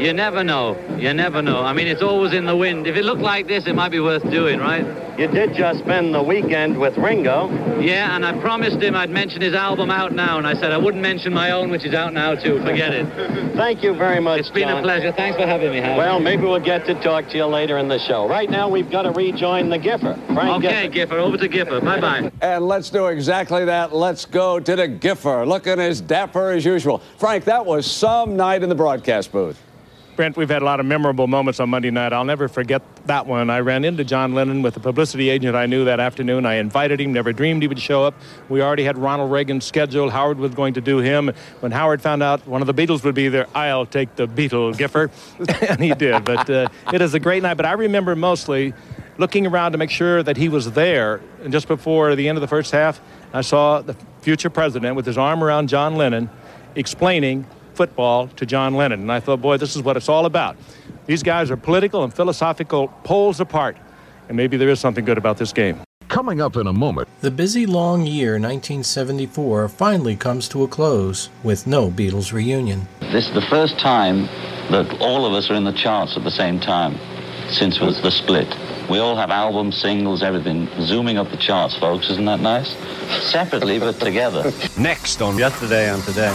You 0.00 0.12
never 0.12 0.44
know. 0.44 0.76
You 0.96 1.12
never 1.12 1.42
know. 1.42 1.62
I 1.62 1.72
mean, 1.72 1.88
it's 1.88 2.02
always 2.02 2.32
in 2.32 2.46
the 2.46 2.56
wind. 2.56 2.86
If 2.86 2.96
it 2.96 3.04
looked 3.04 3.20
like 3.20 3.48
this, 3.48 3.66
it 3.66 3.74
might 3.74 3.90
be 3.90 4.00
worth 4.00 4.22
doing, 4.30 4.60
right? 4.60 4.84
You 5.18 5.26
did 5.26 5.54
just 5.54 5.80
spend 5.80 6.14
the 6.14 6.22
weekend 6.22 6.78
with 6.78 6.96
Ringo. 6.96 7.48
Yeah, 7.80 8.14
and 8.14 8.24
I 8.24 8.40
promised 8.40 8.80
him 8.80 8.94
I'd 8.94 9.10
mention 9.10 9.40
his 9.40 9.54
album 9.54 9.90
out 9.90 10.12
now, 10.12 10.38
and 10.38 10.46
I 10.46 10.54
said 10.54 10.70
I 10.70 10.78
wouldn't 10.78 11.02
mention 11.02 11.32
my 11.34 11.50
own, 11.50 11.70
which 11.70 11.84
is 11.84 11.92
out 11.92 12.12
now 12.12 12.36
too. 12.36 12.60
Forget 12.60 12.94
it. 12.94 13.06
Thank 13.56 13.82
you 13.82 13.94
very 13.94 14.20
much. 14.20 14.38
It's 14.38 14.50
been 14.50 14.68
John. 14.68 14.78
a 14.78 14.82
pleasure. 14.82 15.10
Thanks 15.10 15.36
for 15.36 15.44
having 15.44 15.72
me, 15.72 15.80
Howard. 15.80 15.98
Well, 15.98 16.20
maybe 16.20 16.42
we'll 16.44 16.60
get 16.60 16.77
to 16.86 16.94
talk 17.02 17.28
to 17.28 17.36
you 17.36 17.46
later 17.46 17.78
in 17.78 17.88
the 17.88 17.98
show. 17.98 18.28
Right 18.28 18.50
now, 18.50 18.68
we've 18.68 18.90
got 18.90 19.02
to 19.02 19.10
rejoin 19.10 19.68
the 19.68 19.78
Giffer. 19.78 20.14
Frank 20.34 20.64
okay, 20.64 20.88
Giffer. 20.88 21.18
Over 21.18 21.36
to 21.36 21.48
Giffer. 21.48 21.80
Bye 21.80 22.00
bye. 22.00 22.32
And 22.40 22.66
let's 22.66 22.90
do 22.90 23.06
exactly 23.06 23.64
that. 23.64 23.94
Let's 23.94 24.24
go 24.24 24.60
to 24.60 24.76
the 24.76 24.88
Giffer, 24.88 25.46
looking 25.46 25.78
as 25.78 26.00
dapper 26.00 26.52
as 26.52 26.64
usual. 26.64 27.02
Frank, 27.16 27.44
that 27.44 27.64
was 27.64 27.90
some 27.90 28.36
night 28.36 28.62
in 28.62 28.68
the 28.68 28.74
broadcast 28.74 29.32
booth. 29.32 29.60
Brent, 30.18 30.36
we've 30.36 30.48
had 30.48 30.62
a 30.62 30.64
lot 30.64 30.80
of 30.80 30.86
memorable 30.86 31.28
moments 31.28 31.60
on 31.60 31.70
Monday 31.70 31.92
night. 31.92 32.12
I'll 32.12 32.24
never 32.24 32.48
forget 32.48 32.82
that 33.06 33.28
one. 33.28 33.50
I 33.50 33.60
ran 33.60 33.84
into 33.84 34.02
John 34.02 34.34
Lennon 34.34 34.62
with 34.62 34.76
a 34.76 34.80
publicity 34.80 35.30
agent 35.30 35.54
I 35.54 35.66
knew 35.66 35.84
that 35.84 36.00
afternoon. 36.00 36.44
I 36.44 36.54
invited 36.54 37.00
him, 37.00 37.12
never 37.12 37.32
dreamed 37.32 37.62
he 37.62 37.68
would 37.68 37.78
show 37.78 38.02
up. 38.02 38.16
We 38.48 38.60
already 38.60 38.82
had 38.82 38.98
Ronald 38.98 39.30
Reagan 39.30 39.60
scheduled. 39.60 40.10
Howard 40.10 40.40
was 40.40 40.56
going 40.56 40.74
to 40.74 40.80
do 40.80 40.98
him. 40.98 41.30
When 41.60 41.70
Howard 41.70 42.02
found 42.02 42.24
out 42.24 42.44
one 42.48 42.60
of 42.60 42.66
the 42.66 42.74
Beatles 42.74 43.04
would 43.04 43.14
be 43.14 43.28
there, 43.28 43.46
I'll 43.54 43.86
take 43.86 44.16
the 44.16 44.26
Beatle 44.26 44.76
Giffer. 44.76 45.08
and 45.68 45.80
he 45.80 45.94
did. 45.94 46.24
But 46.24 46.50
uh, 46.50 46.68
it 46.92 47.00
is 47.00 47.14
a 47.14 47.20
great 47.20 47.44
night. 47.44 47.54
But 47.54 47.66
I 47.66 47.74
remember 47.74 48.16
mostly 48.16 48.74
looking 49.18 49.46
around 49.46 49.70
to 49.70 49.78
make 49.78 49.90
sure 49.90 50.24
that 50.24 50.36
he 50.36 50.48
was 50.48 50.72
there. 50.72 51.20
And 51.44 51.52
just 51.52 51.68
before 51.68 52.16
the 52.16 52.28
end 52.28 52.36
of 52.36 52.42
the 52.42 52.48
first 52.48 52.72
half, 52.72 53.00
I 53.32 53.42
saw 53.42 53.82
the 53.82 53.94
future 54.22 54.50
president 54.50 54.96
with 54.96 55.06
his 55.06 55.16
arm 55.16 55.44
around 55.44 55.68
John 55.68 55.94
Lennon 55.94 56.28
explaining 56.74 57.46
football 57.78 58.26
to 58.26 58.44
John 58.44 58.74
Lennon. 58.74 59.02
And 59.02 59.12
I 59.12 59.20
thought, 59.20 59.40
boy, 59.40 59.56
this 59.56 59.76
is 59.76 59.82
what 59.82 59.96
it's 59.96 60.08
all 60.08 60.26
about. 60.26 60.56
These 61.06 61.22
guys 61.22 61.48
are 61.48 61.56
political 61.56 62.02
and 62.02 62.12
philosophical 62.12 62.88
poles 63.04 63.38
apart. 63.38 63.76
And 64.26 64.36
maybe 64.36 64.56
there 64.56 64.68
is 64.68 64.80
something 64.80 65.04
good 65.04 65.16
about 65.16 65.38
this 65.38 65.52
game. 65.52 65.80
Coming 66.08 66.40
up 66.40 66.56
in 66.56 66.66
a 66.66 66.72
moment. 66.72 67.06
The 67.20 67.30
busy 67.30 67.66
long 67.66 68.04
year 68.04 68.32
1974 68.32 69.68
finally 69.68 70.16
comes 70.16 70.48
to 70.48 70.64
a 70.64 70.68
close 70.68 71.30
with 71.44 71.68
no 71.68 71.88
Beatles 71.88 72.32
reunion. 72.32 72.88
This 73.12 73.28
is 73.28 73.34
the 73.34 73.46
first 73.48 73.78
time 73.78 74.24
that 74.72 75.00
all 75.00 75.24
of 75.24 75.32
us 75.32 75.48
are 75.48 75.54
in 75.54 75.62
the 75.62 75.72
charts 75.84 76.16
at 76.16 76.24
the 76.24 76.32
same 76.32 76.58
time 76.58 76.98
since 77.48 77.78
was 77.78 78.02
the 78.02 78.10
split. 78.10 78.48
We 78.90 78.98
all 78.98 79.14
have 79.14 79.30
albums, 79.30 79.76
singles, 79.76 80.24
everything 80.24 80.68
zooming 80.80 81.16
up 81.16 81.30
the 81.30 81.36
charts, 81.36 81.78
folks. 81.78 82.10
Isn't 82.10 82.24
that 82.24 82.40
nice? 82.40 82.74
Separately, 83.30 83.78
but 83.78 84.00
together. 84.00 84.52
Next 84.78 85.22
on 85.22 85.38
Yesterday 85.38 85.88
and 85.88 86.02
Today. 86.02 86.34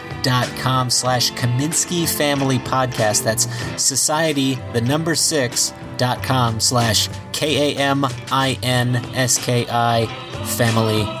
society6.com 0.21 0.89
slash 0.89 1.31
Kaminsky 1.33 2.07
Family 2.09 2.59
Podcast. 2.59 3.23
That's 3.23 3.47
society, 3.81 4.55
the 4.73 4.81
number 4.81 5.15
six, 5.15 5.73
dot 5.97 6.23
com 6.23 6.59
slash 6.59 7.09
K 7.31 7.75
A 7.75 7.77
M 7.77 8.05
I 8.31 8.57
N 8.63 8.95
S 9.15 9.43
K 9.43 9.65
I 9.69 10.05
Family 10.57 11.20